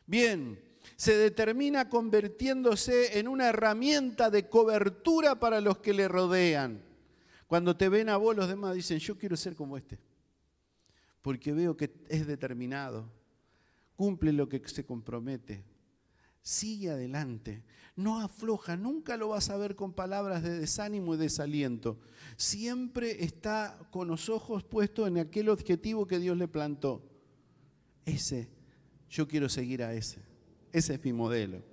Bien, 0.05 0.59
se 0.95 1.15
determina 1.15 1.89
convirtiéndose 1.89 3.17
en 3.17 3.27
una 3.27 3.49
herramienta 3.49 4.29
de 4.29 4.49
cobertura 4.49 5.39
para 5.39 5.61
los 5.61 5.77
que 5.77 5.93
le 5.93 6.07
rodean. 6.07 6.83
Cuando 7.47 7.77
te 7.77 7.87
ven 7.87 8.09
a 8.09 8.17
vos, 8.17 8.35
los 8.35 8.47
demás 8.47 8.75
dicen, 8.75 8.99
yo 8.99 9.17
quiero 9.17 9.37
ser 9.37 9.55
como 9.55 9.77
este 9.77 9.97
porque 11.23 11.53
veo 11.53 11.75
que 11.75 11.91
es 12.09 12.27
determinado, 12.27 13.09
cumple 13.95 14.31
lo 14.33 14.47
que 14.47 14.62
se 14.67 14.86
compromete, 14.86 15.63
sigue 16.41 16.91
adelante, 16.91 17.63
no 17.95 18.19
afloja, 18.19 18.75
nunca 18.75 19.15
lo 19.17 19.29
vas 19.29 19.49
a 19.49 19.57
ver 19.57 19.75
con 19.75 19.93
palabras 19.93 20.43
de 20.43 20.59
desánimo 20.59 21.15
y 21.15 21.17
desaliento, 21.17 21.97
siempre 22.36 23.23
está 23.23 23.79
con 23.89 24.09
los 24.09 24.27
ojos 24.29 24.63
puestos 24.65 25.07
en 25.07 25.17
aquel 25.17 25.49
objetivo 25.49 26.05
que 26.05 26.19
Dios 26.19 26.38
le 26.38 26.47
plantó. 26.47 27.01
Ese, 28.05 28.49
yo 29.09 29.27
quiero 29.27 29.47
seguir 29.47 29.81
a 29.81 29.93
ese, 29.93 30.21
ese 30.73 30.95
es 30.95 31.03
mi 31.05 31.13
modelo. 31.13 31.63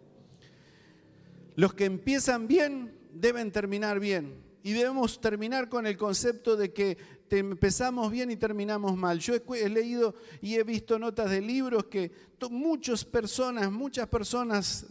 Los 1.56 1.74
que 1.74 1.86
empiezan 1.86 2.46
bien 2.46 2.96
deben 3.12 3.50
terminar 3.50 3.98
bien. 3.98 4.48
Y 4.62 4.72
debemos 4.72 5.20
terminar 5.20 5.68
con 5.68 5.86
el 5.86 5.96
concepto 5.96 6.54
de 6.54 6.72
que 6.72 6.98
empezamos 7.38 8.10
bien 8.10 8.30
y 8.30 8.36
terminamos 8.36 8.96
mal. 8.96 9.18
Yo 9.18 9.34
he, 9.34 9.68
leído 9.68 10.14
y 10.40 10.56
he 10.56 10.64
visto 10.64 10.98
notas 10.98 11.30
de 11.30 11.40
libros 11.40 11.84
que 11.84 12.10
muchas 12.50 13.04
personas, 13.04 13.70
muchas 13.70 14.08
personas 14.08 14.86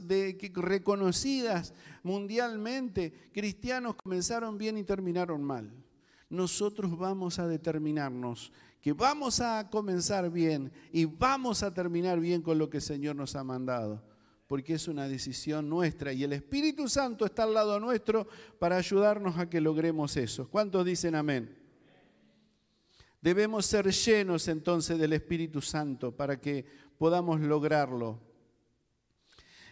reconocidas 0.55 1.73
mundialmente, 2.03 3.29
cristianos, 3.33 3.95
comenzaron 3.95 4.57
bien 4.57 4.77
y 4.77 4.83
terminaron 4.83 5.43
mal. 5.43 5.71
Nosotros 6.29 6.97
vamos 6.97 7.39
a 7.39 7.47
determinarnos 7.47 8.51
que 8.81 8.93
vamos 8.93 9.41
a 9.41 9.69
comenzar 9.69 10.31
bien 10.31 10.71
y 10.91 11.05
vamos 11.05 11.63
a 11.63 11.73
terminar 11.73 12.19
bien 12.19 12.41
con 12.41 12.57
lo 12.57 12.69
que 12.69 12.77
el 12.77 12.83
Señor 12.83 13.15
nos 13.15 13.35
ha 13.35 13.43
mandado 13.43 14.01
porque 14.49 14.73
es 14.73 14.87
una 14.87 15.07
decisión 15.07 15.69
nuestra 15.69 16.11
y 16.11 16.23
el 16.23 16.33
Espíritu 16.33 16.89
Santo 16.89 17.23
está 17.23 17.43
al 17.43 17.53
lado 17.53 17.79
nuestro 17.79 18.27
para 18.57 18.77
ayudarnos 18.77 19.37
a 19.37 19.47
que 19.47 19.61
logremos 19.61 20.17
eso. 20.17 20.49
¿Cuántos 20.49 20.83
dicen 20.83 21.13
amén? 21.13 21.58
Debemos 23.21 23.65
ser 23.65 23.91
llenos 23.91 24.47
entonces 24.47 24.97
del 24.97 25.13
Espíritu 25.13 25.61
Santo 25.61 26.15
para 26.15 26.39
que 26.39 26.65
podamos 26.97 27.41
lograrlo. 27.41 28.19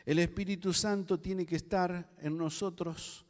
El 0.05 0.19
Espíritu 0.19 0.73
Santo 0.73 1.19
tiene 1.19 1.45
que 1.45 1.55
estar 1.55 2.09
en 2.19 2.37
nosotros 2.37 3.25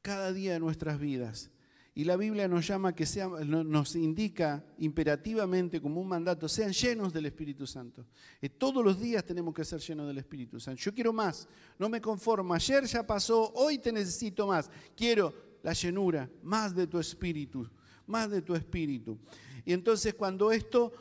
cada 0.00 0.32
día 0.32 0.54
de 0.54 0.60
nuestras 0.60 0.98
vidas. 0.98 1.50
Y 1.96 2.04
la 2.04 2.16
Biblia 2.16 2.48
nos 2.48 2.66
llama 2.66 2.94
que 2.94 3.06
nos 3.46 3.94
indica 3.94 4.64
imperativamente 4.78 5.80
como 5.80 6.00
un 6.00 6.08
mandato, 6.08 6.48
sean 6.48 6.72
llenos 6.72 7.12
del 7.12 7.26
Espíritu 7.26 7.66
Santo. 7.66 8.06
Y 8.40 8.48
todos 8.48 8.84
los 8.84 8.98
días 8.98 9.24
tenemos 9.24 9.54
que 9.54 9.64
ser 9.64 9.78
llenos 9.80 10.08
del 10.08 10.18
Espíritu 10.18 10.58
Santo. 10.58 10.80
Yo 10.80 10.92
quiero 10.92 11.12
más, 11.12 11.46
no 11.78 11.88
me 11.88 12.00
conformo. 12.00 12.52
Ayer 12.52 12.84
ya 12.84 13.06
pasó, 13.06 13.52
hoy 13.54 13.78
te 13.78 13.92
necesito 13.92 14.46
más. 14.46 14.70
Quiero 14.96 15.32
la 15.62 15.72
llenura, 15.72 16.28
más 16.42 16.74
de 16.74 16.86
tu 16.86 16.98
Espíritu 16.98 17.70
más 18.06 18.30
de 18.30 18.42
tu 18.42 18.54
espíritu. 18.54 19.18
Y 19.64 19.72
entonces 19.72 20.14
cuando 20.14 20.52
esto 20.52 20.92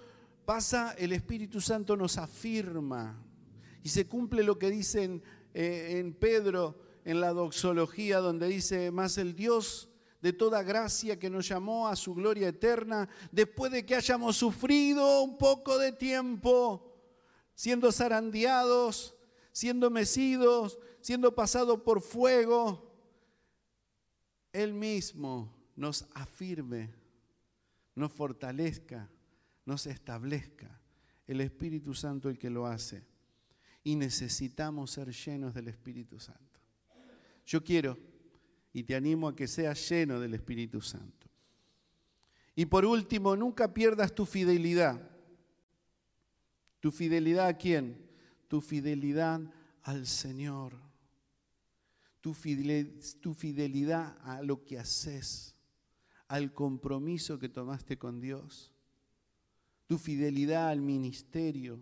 pasa, 0.46 0.94
el 0.98 1.14
Espíritu 1.14 1.62
Santo 1.62 1.96
nos 1.96 2.18
afirma 2.18 3.22
y 3.84 3.90
se 3.90 4.08
cumple 4.08 4.44
lo 4.44 4.58
que 4.58 4.70
dicen 4.70 5.22
eh, 5.54 5.98
en 6.00 6.14
Pedro 6.14 6.80
en 7.06 7.20
la 7.20 7.34
doxología, 7.34 8.20
donde 8.20 8.48
dice, 8.48 8.92
más 8.92 9.18
el 9.18 9.36
Dios 9.36 9.90
de 10.22 10.32
toda 10.32 10.64
gracia 10.64 11.20
que 11.20 11.30
nos 11.30 11.48
llamó 11.50 11.90
a 11.90 11.98
su 11.98 12.16
gloria 12.16 12.48
eterna, 12.48 13.10
después 13.32 13.74
de 13.74 13.86
que 13.86 13.96
hayamos 13.96 14.38
sufrido 14.38 15.22
un 15.22 15.38
poco 15.38 15.78
de 15.78 15.92
tiempo, 15.92 16.96
siendo 17.56 17.92
zarandeados, 17.92 19.16
siendo 19.52 19.90
mecidos, 19.90 20.80
siendo 21.02 21.36
pasados 21.36 21.82
por 21.82 22.02
fuego, 22.02 22.90
Él 24.54 24.74
mismo 24.74 25.53
nos 25.76 26.06
afirme, 26.14 26.94
nos 27.96 28.12
fortalezca, 28.12 29.10
nos 29.66 29.88
establezca. 29.88 30.80
El 31.26 31.42
Espíritu 31.42 31.94
Santo 31.94 32.30
el 32.30 32.38
que 32.38 32.50
lo 32.50 32.66
hace. 32.66 33.04
Y 33.84 33.96
necesitamos 33.96 34.92
ser 34.92 35.12
llenos 35.12 35.54
del 35.54 35.68
Espíritu 35.68 36.20
Santo. 36.20 36.60
Yo 37.46 37.64
quiero 37.64 37.98
y 38.72 38.84
te 38.84 38.96
animo 38.96 39.28
a 39.28 39.36
que 39.36 39.48
seas 39.48 39.90
lleno 39.90 40.20
del 40.20 40.34
Espíritu 40.34 40.82
Santo. 40.82 41.28
Y 42.56 42.66
por 42.66 42.86
último, 42.86 43.36
nunca 43.36 43.74
pierdas 43.74 44.14
tu 44.14 44.26
fidelidad. 44.26 45.10
¿Tu 46.80 46.92
fidelidad 46.92 47.48
a 47.48 47.58
quién? 47.58 48.10
Tu 48.48 48.62
fidelidad 48.62 49.42
al 49.82 50.06
Señor. 50.06 50.74
Tu 52.22 52.34
fidelidad 52.34 54.18
a 54.22 54.42
lo 54.42 54.64
que 54.64 54.80
haces 54.80 55.53
al 56.34 56.52
compromiso 56.52 57.38
que 57.38 57.48
tomaste 57.48 58.00
con 58.00 58.20
Dios, 58.20 58.72
tu 59.86 60.00
fidelidad 60.00 60.70
al 60.70 60.82
ministerio. 60.82 61.80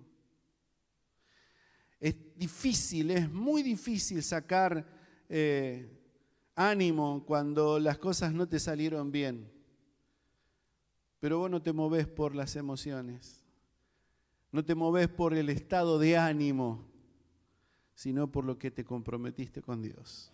Es 2.01 2.15
difícil, 2.35 3.11
es 3.11 3.31
muy 3.31 3.63
difícil 3.63 4.21
sacar 4.21 4.85
eh, 5.29 5.89
ánimo 6.53 7.23
cuando 7.25 7.79
las 7.79 7.97
cosas 7.97 8.33
no 8.33 8.45
te 8.45 8.59
salieron 8.59 9.09
bien, 9.09 9.49
pero 11.21 11.39
vos 11.39 11.49
no 11.49 11.61
te 11.61 11.71
moves 11.71 12.05
por 12.05 12.35
las 12.35 12.57
emociones, 12.57 13.45
no 14.51 14.65
te 14.65 14.75
moves 14.75 15.07
por 15.07 15.33
el 15.33 15.47
estado 15.47 15.97
de 15.97 16.17
ánimo, 16.17 16.91
sino 17.95 18.29
por 18.29 18.43
lo 18.43 18.57
que 18.57 18.69
te 18.69 18.83
comprometiste 18.83 19.61
con 19.61 19.81
Dios. 19.81 20.33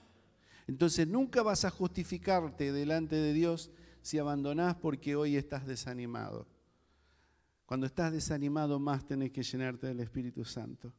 Entonces 0.65 1.08
nunca 1.08 1.43
vas 1.43 1.65
a 1.65 1.69
justificarte 1.69 2.71
delante 2.71 3.15
de 3.15 3.32
Dios 3.32 3.69
si 4.08 4.20
abandonás 4.20 4.74
porque 4.78 5.17
hoy 5.17 5.36
estás 5.36 5.67
desanimado. 5.67 6.48
Cuando 7.65 7.86
estás 7.86 8.13
desanimado 8.13 8.80
más 8.80 9.06
tenés 9.06 9.32
que 9.32 9.43
llenarte 9.43 9.88
del 9.88 10.00
Espíritu 10.00 10.46
Santo. 10.46 10.93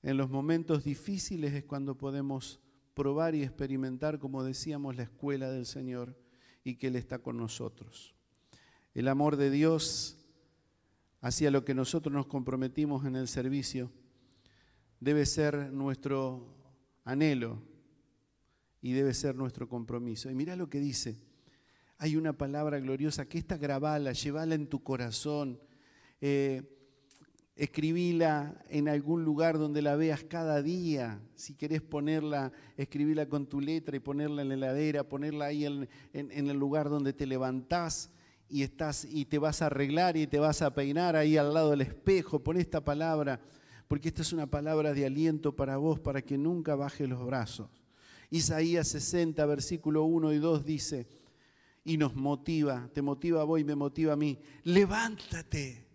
En 0.00 0.16
los 0.16 0.30
momentos 0.30 0.84
difíciles 0.84 1.52
es 1.52 1.64
cuando 1.64 1.98
podemos 1.98 2.60
probar 2.94 3.34
y 3.34 3.42
experimentar, 3.42 4.20
como 4.20 4.44
decíamos, 4.44 4.94
la 4.94 5.02
escuela 5.02 5.50
del 5.50 5.66
Señor 5.66 6.16
y 6.62 6.76
que 6.76 6.86
Él 6.86 6.94
está 6.94 7.18
con 7.18 7.38
nosotros. 7.38 8.14
El 8.94 9.08
amor 9.08 9.36
de 9.36 9.50
Dios 9.50 10.24
hacia 11.22 11.50
lo 11.50 11.64
que 11.64 11.74
nosotros 11.74 12.12
nos 12.12 12.26
comprometimos 12.26 13.04
en 13.04 13.16
el 13.16 13.26
servicio 13.26 13.90
debe 15.00 15.26
ser 15.26 15.72
nuestro 15.72 16.54
anhelo 17.02 17.60
y 18.80 18.92
debe 18.92 19.12
ser 19.12 19.34
nuestro 19.34 19.68
compromiso. 19.68 20.30
Y 20.30 20.36
mira 20.36 20.54
lo 20.54 20.70
que 20.70 20.78
dice. 20.78 21.33
Hay 21.98 22.16
una 22.16 22.32
palabra 22.32 22.78
gloriosa 22.80 23.26
que 23.26 23.38
esta 23.38 23.56
grabala, 23.56 24.12
llevala 24.12 24.54
en 24.54 24.66
tu 24.66 24.82
corazón. 24.82 25.60
Eh, 26.20 26.62
escribila 27.56 28.64
en 28.68 28.88
algún 28.88 29.24
lugar 29.24 29.58
donde 29.58 29.80
la 29.80 29.94
veas 29.94 30.24
cada 30.24 30.60
día. 30.60 31.20
Si 31.36 31.54
querés 31.54 31.82
ponerla, 31.82 32.52
escribila 32.76 33.28
con 33.28 33.46
tu 33.46 33.60
letra 33.60 33.96
y 33.96 34.00
ponerla 34.00 34.42
en 34.42 34.48
la 34.48 34.54
heladera, 34.54 35.08
ponerla 35.08 35.46
ahí 35.46 35.64
en, 35.64 35.88
en, 36.12 36.50
el 36.50 36.56
lugar 36.56 36.88
donde 36.88 37.12
te 37.12 37.26
levantás 37.26 38.10
y, 38.48 38.62
estás, 38.62 39.06
y 39.08 39.24
te 39.26 39.38
vas 39.38 39.62
a 39.62 39.66
arreglar 39.66 40.16
y 40.16 40.26
te 40.26 40.38
vas 40.40 40.62
a 40.62 40.74
peinar 40.74 41.14
ahí 41.14 41.36
al 41.36 41.54
lado 41.54 41.70
del 41.70 41.82
espejo. 41.82 42.40
Pon 42.40 42.56
esta 42.56 42.82
palabra, 42.82 43.40
porque 43.86 44.08
esta 44.08 44.22
es 44.22 44.32
una 44.32 44.46
palabra 44.46 44.92
de 44.92 45.06
aliento 45.06 45.54
para 45.54 45.76
vos, 45.76 46.00
para 46.00 46.22
que 46.22 46.36
nunca 46.36 46.74
bajes 46.74 47.08
los 47.08 47.24
brazos. 47.24 47.68
Isaías 48.30 48.88
60, 48.88 49.46
versículo 49.46 50.04
1 50.04 50.32
y 50.32 50.38
2 50.38 50.64
dice, 50.64 51.06
y 51.84 51.96
nos 51.98 52.14
motiva, 52.14 52.88
te 52.92 53.02
motiva 53.02 53.42
a 53.42 53.44
vos 53.44 53.60
y 53.60 53.64
me 53.64 53.74
motiva 53.74 54.14
a 54.14 54.16
mí, 54.16 54.38
levántate 54.62 55.86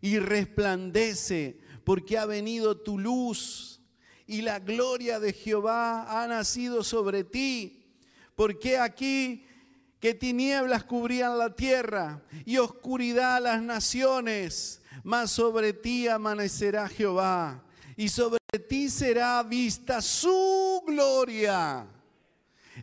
y 0.00 0.18
resplandece, 0.18 1.58
porque 1.84 2.18
ha 2.18 2.26
venido 2.26 2.76
tu 2.76 2.98
luz 2.98 3.80
y 4.26 4.42
la 4.42 4.58
gloria 4.58 5.20
de 5.20 5.32
Jehová 5.32 6.22
ha 6.22 6.26
nacido 6.26 6.82
sobre 6.82 7.24
ti. 7.24 7.80
Porque 8.34 8.78
aquí 8.78 9.46
que 10.00 10.14
tinieblas 10.14 10.84
cubrían 10.84 11.38
la 11.38 11.54
tierra 11.54 12.22
y 12.44 12.58
oscuridad 12.58 13.42
las 13.42 13.62
naciones, 13.62 14.82
mas 15.02 15.30
sobre 15.30 15.72
ti 15.72 16.08
amanecerá 16.08 16.88
Jehová 16.88 17.62
y 17.96 18.08
sobre 18.08 18.40
ti 18.68 18.90
será 18.90 19.42
vista 19.42 20.02
su 20.02 20.82
gloria 20.86 21.86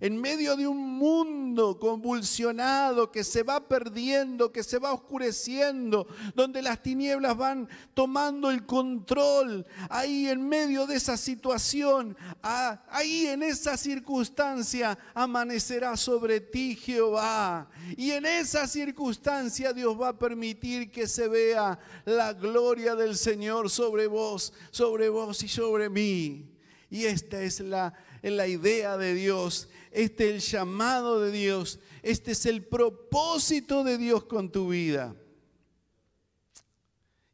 en 0.01 0.19
medio 0.19 0.57
de 0.57 0.67
un 0.67 0.97
mundo 0.97 1.79
convulsionado 1.79 3.11
que 3.11 3.23
se 3.23 3.43
va 3.43 3.67
perdiendo, 3.67 4.51
que 4.51 4.63
se 4.63 4.79
va 4.79 4.93
oscureciendo, 4.93 6.07
donde 6.33 6.63
las 6.63 6.81
tinieblas 6.81 7.37
van 7.37 7.69
tomando 7.93 8.49
el 8.49 8.65
control, 8.65 9.65
ahí 9.89 10.27
en 10.27 10.47
medio 10.47 10.87
de 10.87 10.95
esa 10.95 11.17
situación, 11.17 12.17
ahí 12.41 13.27
en 13.27 13.43
esa 13.43 13.77
circunstancia 13.77 14.97
amanecerá 15.13 15.95
sobre 15.95 16.41
ti 16.41 16.75
Jehová. 16.75 17.69
Y 17.95 18.09
en 18.11 18.25
esa 18.25 18.67
circunstancia 18.67 19.71
Dios 19.71 19.99
va 20.01 20.09
a 20.09 20.17
permitir 20.17 20.89
que 20.89 21.07
se 21.07 21.27
vea 21.27 21.77
la 22.05 22.33
gloria 22.33 22.95
del 22.95 23.15
Señor 23.15 23.69
sobre 23.69 24.07
vos, 24.07 24.51
sobre 24.71 25.09
vos 25.09 25.43
y 25.43 25.47
sobre 25.47 25.89
mí. 25.89 26.47
Y 26.89 27.05
esta 27.05 27.41
es 27.41 27.61
la, 27.61 27.93
la 28.21 28.47
idea 28.47 28.97
de 28.97 29.13
Dios 29.13 29.67
este 29.91 30.29
es 30.29 30.33
el 30.35 30.39
llamado 30.39 31.19
de 31.19 31.31
Dios, 31.31 31.79
este 32.01 32.31
es 32.31 32.45
el 32.45 32.65
propósito 32.65 33.83
de 33.83 33.97
Dios 33.97 34.23
con 34.23 34.49
tu 34.49 34.69
vida. 34.69 35.13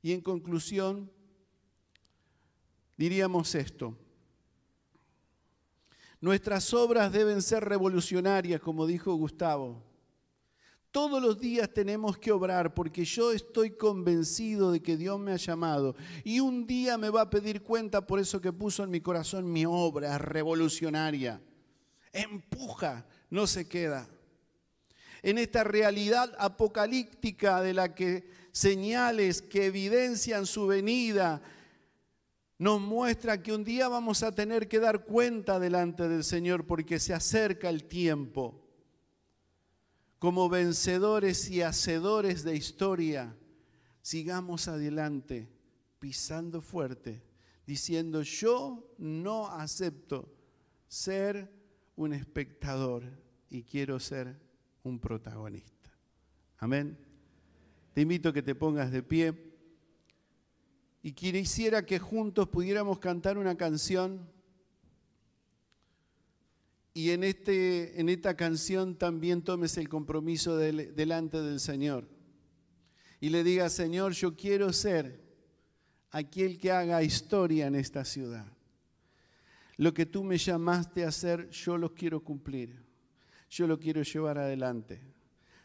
Y 0.02 0.12
en 0.12 0.21
conclusión, 0.21 1.12
diríamos 2.97 3.54
esto. 3.54 3.95
Nuestras 6.19 6.73
obras 6.73 7.12
deben 7.12 7.43
ser 7.43 7.63
revolucionarias, 7.63 8.60
como 8.60 8.88
dijo 8.88 9.13
Gustavo. 9.13 9.84
Todos 10.97 11.21
los 11.21 11.39
días 11.39 11.71
tenemos 11.71 12.17
que 12.17 12.31
obrar 12.31 12.73
porque 12.73 13.05
yo 13.05 13.31
estoy 13.31 13.69
convencido 13.69 14.71
de 14.71 14.81
que 14.81 14.97
Dios 14.97 15.19
me 15.19 15.31
ha 15.31 15.36
llamado 15.36 15.95
y 16.23 16.39
un 16.39 16.65
día 16.65 16.97
me 16.97 17.12
va 17.12 17.21
a 17.21 17.29
pedir 17.29 17.62
cuenta 17.62 18.07
por 18.07 18.19
eso 18.19 18.41
que 18.41 18.51
puso 18.51 18.83
en 18.83 18.89
mi 18.89 18.99
corazón 18.99 19.53
mi 19.53 19.63
obra 19.63 20.17
revolucionaria 20.17 21.39
empuja, 22.12 23.05
no 23.29 23.45
se 23.45 23.67
queda. 23.67 24.10
En 25.21 25.38
esta 25.38 25.63
realidad 25.63 26.33
apocalíptica 26.39 27.62
de 27.62 27.75
la 27.75 27.93
que 27.93 28.31
señales 28.51 29.43
que 29.43 29.67
evidencian 29.67 30.47
su 30.47 30.65
venida 30.65 31.43
nos 32.57 32.81
muestra 32.81 33.43
que 33.43 33.53
un 33.53 33.63
día 33.63 33.88
vamos 33.88 34.23
a 34.23 34.31
tener 34.31 34.67
que 34.67 34.79
dar 34.79 35.05
cuenta 35.05 35.60
delante 35.60 36.10
del 36.10 36.23
Señor 36.23 36.65
porque 36.65 36.97
se 36.97 37.13
acerca 37.13 37.69
el 37.69 37.83
tiempo. 37.83 38.66
Como 40.19 40.49
vencedores 40.49 41.49
y 41.49 41.62
hacedores 41.62 42.43
de 42.43 42.56
historia, 42.56 43.36
sigamos 44.01 44.67
adelante, 44.67 45.47
pisando 45.99 46.62
fuerte, 46.62 47.23
diciendo, 47.67 48.23
yo 48.23 48.95
no 48.97 49.47
acepto 49.47 50.34
ser 50.88 51.51
un 51.95 52.13
espectador 52.13 53.03
y 53.49 53.63
quiero 53.63 53.99
ser 53.99 54.39
un 54.84 54.99
protagonista. 54.99 55.91
Amén. 56.58 56.97
Te 57.93 58.01
invito 58.01 58.30
a 58.30 58.34
que 58.34 58.41
te 58.41 58.56
pongas 58.56 58.91
de 58.91 59.03
pie 59.03 59.53
y 61.03 61.12
quisiera 61.12 61.86
que 61.86 61.99
juntos 61.99 62.47
pudiéramos 62.47 62.99
cantar 62.99 63.38
una 63.38 63.56
canción 63.56 64.27
y 66.97 67.12
en, 67.12 67.23
este, 67.23 68.01
en 68.01 68.10
esta 68.10 68.36
canción 68.36 68.95
también 68.95 69.43
tomes 69.43 69.77
el 69.77 69.88
compromiso 69.88 70.57
delante 70.57 71.39
del 71.39 71.60
Señor 71.60 72.07
y 73.21 73.29
le 73.29 73.43
digas, 73.43 73.73
Señor, 73.73 74.13
yo 74.13 74.36
quiero 74.36 74.73
ser 74.73 75.21
aquel 76.10 76.57
que 76.57 76.71
haga 76.71 77.03
historia 77.03 77.67
en 77.67 77.75
esta 77.75 78.03
ciudad. 78.03 78.47
Lo 79.75 79.93
que 79.93 80.07
tú 80.07 80.23
me 80.23 80.39
llamaste 80.39 81.05
a 81.05 81.10
hacer, 81.10 81.51
yo 81.51 81.77
lo 81.77 81.93
quiero 81.93 82.23
cumplir. 82.23 82.83
Yo 83.47 83.67
lo 83.67 83.77
quiero 83.77 84.01
llevar 84.01 84.39
adelante. 84.39 84.99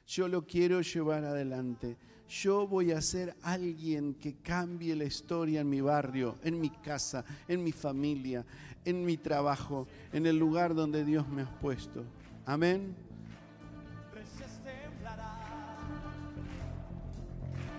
Yo 0.07 0.29
lo 0.29 0.47
quiero 0.47 0.83
llevar 0.83 1.25
adelante. 1.25 1.97
Yo 2.29 2.67
voy 2.67 2.93
a 2.93 3.01
ser 3.01 3.35
alguien 3.41 4.17
que 4.17 4.37
cambie 4.43 4.95
la 4.97 5.05
historia 5.05 5.63
en 5.63 5.71
mi 5.71 5.81
barrio, 5.81 6.39
en 6.43 6.61
mi 6.61 6.69
casa, 6.69 7.25
en 7.49 7.65
mi 7.65 7.73
familia, 7.73 8.45
en 8.85 9.05
mi 9.05 9.17
trabajo, 9.17 9.87
en 10.13 10.27
el 10.27 10.39
lugar 10.39 10.75
donde 10.75 11.05
Dios 11.05 11.29
me 11.29 11.43
ha 11.43 11.51
puesto. 11.61 12.05
Amén. 12.47 12.95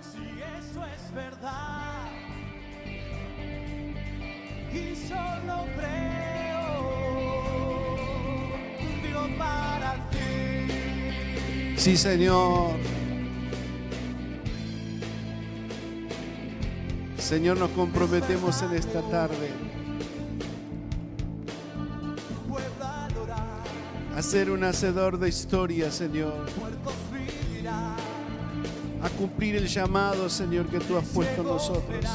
Si 0.01 0.17
eso 0.19 0.85
es 0.85 1.13
verdad 1.13 2.07
y 4.71 4.95
solo 4.95 5.65
creo. 5.75 6.23
Sí, 11.83 11.97
Señor. 11.97 12.77
Señor, 17.17 17.57
nos 17.57 17.71
comprometemos 17.71 18.61
en 18.61 18.73
esta 18.73 19.01
tarde 19.09 19.62
ser 24.23 24.49
un 24.49 24.63
hacedor 24.63 25.19
de 25.19 25.29
historia, 25.29 25.91
Señor. 25.91 26.45
A 29.03 29.09
cumplir 29.09 29.57
el 29.57 29.67
llamado, 29.67 30.29
Señor, 30.29 30.67
que 30.67 30.79
tú 30.79 30.97
has 30.97 31.05
puesto 31.05 31.41
en 31.41 31.47
nosotros. 31.47 32.05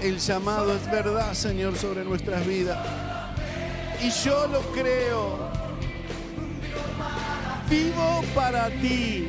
El 0.00 0.18
llamado 0.18 0.74
es 0.74 0.90
verdad, 0.90 1.32
Señor, 1.32 1.76
sobre 1.76 2.04
nuestras 2.04 2.44
vidas. 2.44 2.78
Y 4.02 4.10
yo 4.10 4.48
lo 4.48 4.60
creo. 4.72 5.48
Vivo 7.70 8.24
para 8.34 8.68
ti. 8.68 9.28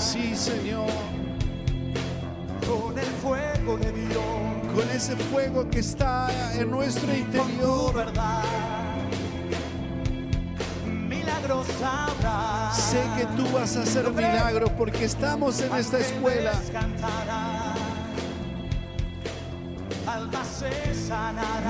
sí 0.00 0.34
Señor, 0.34 0.88
con 2.66 2.98
el 2.98 3.04
fuego 3.22 3.76
de 3.76 3.92
Dios, 3.92 4.74
con 4.74 4.90
ese 4.90 5.14
fuego 5.14 5.68
que 5.68 5.80
está 5.80 6.28
en 6.54 6.70
nuestro 6.70 7.14
interior, 7.14 7.92
verdad, 7.92 8.42
milagros 10.86 11.66
habrá. 11.84 12.72
Sé 12.72 13.02
que 13.16 13.26
tú 13.36 13.46
vas 13.52 13.76
a 13.76 13.82
hacer 13.82 14.10
milagros 14.10 14.70
porque 14.78 15.04
estamos 15.04 15.60
en 15.60 15.74
esta 15.74 15.98
escuela. 15.98 16.52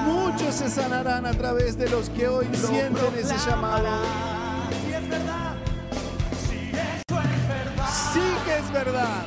Muchos 0.06 0.54
se 0.54 0.70
sanarán 0.70 1.26
a 1.26 1.32
través 1.32 1.76
de 1.76 1.88
los 1.88 2.08
que 2.10 2.28
hoy 2.28 2.46
sienten 2.54 3.14
ese 3.18 3.34
llamado. 3.48 4.29
Verdad. 8.84 9.26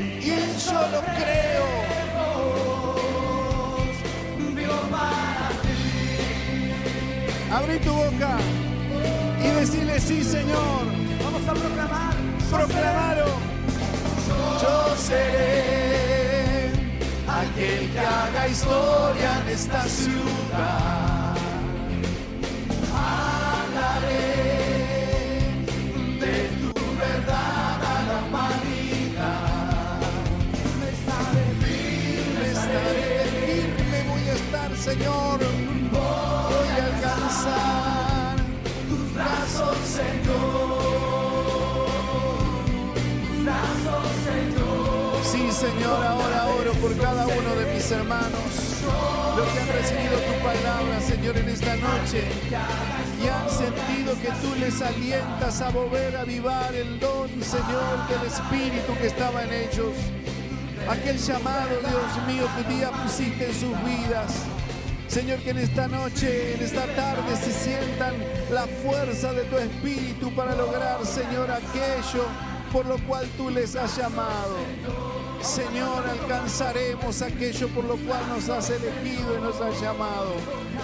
Y 0.00 0.30
yo 0.66 0.80
lo 0.94 1.00
creo. 1.18 1.66
Vivo 4.56 4.78
para 4.90 5.50
Abre 7.56 7.78
tu 7.78 7.92
boca 7.92 8.32
y 9.44 9.48
decirle 9.60 10.00
sí, 10.00 10.24
Señor. 10.24 10.82
Vamos 11.24 11.48
a 11.48 11.54
proclamar. 11.54 12.14
Proclamaro. 12.50 13.30
Yo 14.62 14.96
seré 14.96 16.70
aquel 17.40 17.90
que 17.92 18.00
haga 18.00 18.48
historia 18.48 19.30
en 19.42 19.48
esta 19.48 19.82
ciudad. 19.84 21.01
Señor. 34.82 35.38
Voy 35.92 36.68
a 36.80 36.86
alcanzar 36.86 38.36
tus 38.88 39.14
brazos, 39.14 39.76
Señor. 39.86 40.82
Sí, 45.22 45.52
Señor, 45.52 46.04
ahora 46.04 46.46
oro 46.48 46.72
por 46.72 46.96
cada 46.98 47.28
uno 47.28 47.54
de 47.54 47.74
mis 47.74 47.88
hermanos, 47.92 48.82
los 49.36 49.48
que 49.50 49.60
han 49.60 49.68
recibido 49.68 50.18
tu 50.18 50.34
palabra, 50.42 51.00
Señor, 51.00 51.36
en 51.36 51.48
esta 51.48 51.76
noche, 51.76 52.24
y 53.22 53.28
han 53.28 53.48
sentido 53.50 54.20
que 54.20 54.32
tú 54.42 54.52
les 54.58 54.82
alientas 54.82 55.60
a 55.60 55.70
volver 55.70 56.16
a 56.16 56.22
avivar 56.22 56.74
el 56.74 56.98
don, 56.98 57.30
Señor, 57.40 58.08
del 58.08 58.26
Espíritu 58.26 58.98
que 59.00 59.06
estaba 59.06 59.44
en 59.44 59.52
ellos. 59.52 59.94
Aquel 60.90 61.16
llamado, 61.18 61.68
Dios 61.78 62.26
mío, 62.26 62.48
que 62.56 62.74
día 62.74 62.90
pusiste 62.90 63.46
en 63.46 63.54
sus 63.54 63.84
vidas. 63.84 64.51
Señor, 65.12 65.40
que 65.40 65.50
en 65.50 65.58
esta 65.58 65.88
noche, 65.88 66.54
en 66.54 66.62
esta 66.62 66.86
tarde 66.96 67.36
se 67.36 67.52
sientan 67.52 68.14
la 68.50 68.66
fuerza 68.66 69.34
de 69.34 69.42
tu 69.44 69.58
Espíritu 69.58 70.34
para 70.34 70.56
lograr, 70.56 71.04
Señor, 71.04 71.50
aquello 71.50 72.24
por 72.72 72.86
lo 72.86 72.96
cual 73.06 73.28
tú 73.36 73.50
les 73.50 73.76
has 73.76 73.94
llamado. 73.98 74.56
Señor, 75.42 76.02
alcanzaremos 76.08 77.20
aquello 77.20 77.68
por 77.68 77.84
lo 77.84 77.96
cual 77.98 78.26
nos 78.30 78.48
has 78.48 78.70
elegido 78.70 79.36
y 79.36 79.42
nos 79.42 79.60
has 79.60 79.78
llamado. 79.82 80.32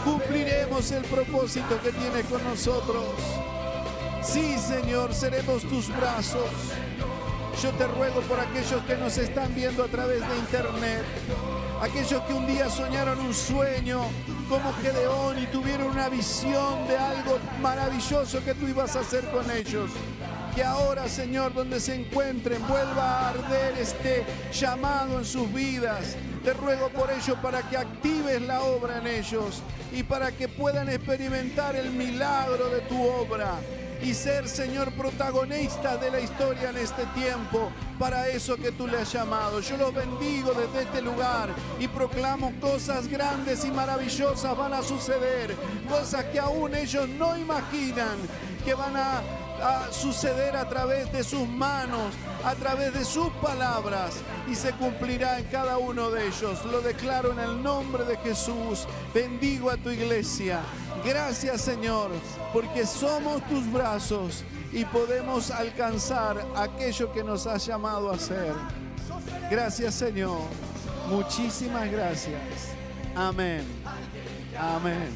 Cumpliremos 0.05 0.93
el 0.93 1.05
propósito 1.05 1.81
que 1.83 1.91
tienes 1.91 2.27
con 2.27 2.45
nosotros. 2.45 3.07
Sí, 4.23 4.59
Señor, 4.59 5.15
seremos 5.15 5.63
tus 5.63 5.89
brazos. 5.97 6.51
Yo 7.63 7.71
te 7.71 7.87
ruego 7.87 8.21
por 8.21 8.39
aquellos 8.39 8.83
que 8.83 8.95
nos 8.99 9.17
están 9.17 9.55
viendo 9.55 9.85
a 9.85 9.89
través 9.89 10.21
de 10.21 10.37
internet, 10.37 11.03
aquellos 11.81 12.23
que 12.23 12.35
un 12.35 12.47
día 12.47 12.69
soñaron 12.69 13.21
un 13.21 13.35
sueño 13.35 14.03
como 14.49 14.73
Gedeón 14.75 15.39
y 15.43 15.47
tuvieron 15.47 15.89
una 15.89 16.09
visión 16.09 16.87
de 16.89 16.97
algo 16.97 17.39
maravilloso 17.61 18.45
que 18.45 18.55
tú 18.55 18.67
ibas 18.67 18.97
a 18.97 19.01
hacer 19.01 19.25
con 19.31 19.51
ellos. 19.51 19.91
Que 20.55 20.65
ahora, 20.65 21.09
Señor, 21.09 21.55
donde 21.55 21.79
se 21.79 21.95
encuentren, 21.95 22.67
vuelva 22.67 23.03
a 23.03 23.29
arder 23.31 23.79
este 23.79 24.25
llamado 24.53 25.19
en 25.19 25.25
sus 25.25 25.53
vidas. 25.53 26.17
Te 26.43 26.53
ruego 26.53 26.89
por 26.89 27.11
ello 27.11 27.37
para 27.41 27.63
que 27.63 27.77
actives 27.77 28.43
la 28.43 28.63
obra 28.63 28.99
en 28.99 29.07
ellos 29.07 29.63
y 29.93 30.03
para 30.03 30.33
que 30.33 30.49
puedan 30.49 30.89
experimentar 30.89 31.77
el 31.77 31.91
milagro 31.91 32.71
de 32.71 32.81
tu 32.83 33.01
obra 33.01 33.55
y 34.03 34.15
ser, 34.15 34.49
Señor, 34.49 34.93
protagonista 34.93 35.97
de 35.97 36.11
la 36.11 36.21
historia 36.21 36.71
en 36.71 36.79
este 36.79 37.05
tiempo, 37.15 37.71
para 37.99 38.29
eso 38.29 38.57
que 38.57 38.73
tú 38.73 38.87
le 38.87 38.99
has 38.99 39.13
llamado. 39.13 39.61
Yo 39.61 39.77
los 39.77 39.93
bendigo 39.93 40.53
desde 40.53 40.83
este 40.83 41.03
lugar 41.03 41.51
y 41.81 41.89
proclamo 41.89 42.53
cosas 42.61 43.09
grandes 43.09 43.65
y 43.65 43.71
maravillosas 43.71 44.57
van 44.57 44.75
a 44.75 44.83
suceder, 44.83 45.55
cosas 45.89 46.25
que 46.27 46.39
aún 46.39 46.75
ellos 46.75 47.09
no 47.09 47.37
imaginan 47.37 48.17
que 48.65 48.75
van 48.75 48.97
a, 48.97 49.23
a 49.63 49.93
suceder 49.93 50.57
a 50.57 50.69
través 50.69 51.11
de 51.13 51.25
sus 51.25 51.47
manos, 51.49 52.15
a 52.45 52.55
través 52.55 52.93
de 52.95 53.05
sus 53.05 53.29
palabras 53.43 54.15
y 54.49 54.55
se 54.55 54.73
cumplirá 54.73 55.39
en 55.39 55.47
cada 55.47 55.79
uno 55.79 56.11
de 56.11 56.27
ellos. 56.27 56.65
Lo 56.67 56.81
declaro 56.81 57.33
en 57.33 57.39
el 57.39 57.63
nombre 57.63 58.05
de 58.05 58.17
Jesús. 58.19 58.87
Bendigo 59.15 59.71
a 59.71 59.77
tu 59.77 59.91
iglesia. 59.91 60.61
Gracias 61.05 61.63
Señor, 61.63 62.11
porque 62.53 62.87
somos 62.87 63.47
tus 63.49 63.71
brazos 63.71 64.45
y 64.73 64.85
podemos 64.85 65.51
alcanzar 65.51 66.45
aquello 66.57 67.13
que 67.13 67.25
nos 67.25 67.47
has 67.47 67.67
llamado 67.67 68.11
a 68.11 68.15
hacer. 68.15 68.53
Gracias 69.51 69.95
Señor. 69.95 70.43
Muchísimas 71.09 71.91
gracias. 71.91 72.75
Amén. 73.15 73.65
Amén. 74.59 75.09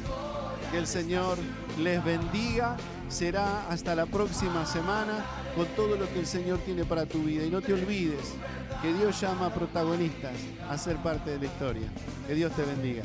Que 0.71 0.79
el 0.79 0.87
Señor 0.87 1.37
les 1.77 2.03
bendiga 2.03 2.75
será 3.09 3.67
hasta 3.69 3.95
la 3.95 4.05
próxima 4.05 4.65
semana 4.65 5.25
con 5.55 5.67
todo 5.75 5.95
lo 5.95 6.11
que 6.11 6.19
el 6.19 6.25
Señor 6.25 6.59
tiene 6.59 6.85
para 6.85 7.05
tu 7.05 7.23
vida. 7.23 7.45
Y 7.45 7.49
no 7.49 7.61
te 7.61 7.73
olvides 7.73 8.33
que 8.81 8.93
Dios 8.93 9.19
llama 9.19 9.47
a 9.47 9.53
protagonistas 9.53 10.35
a 10.69 10.77
ser 10.77 10.97
parte 10.97 11.31
de 11.31 11.39
la 11.39 11.45
historia. 11.45 11.87
Que 12.27 12.35
Dios 12.35 12.51
te 12.53 12.63
bendiga. 12.63 13.03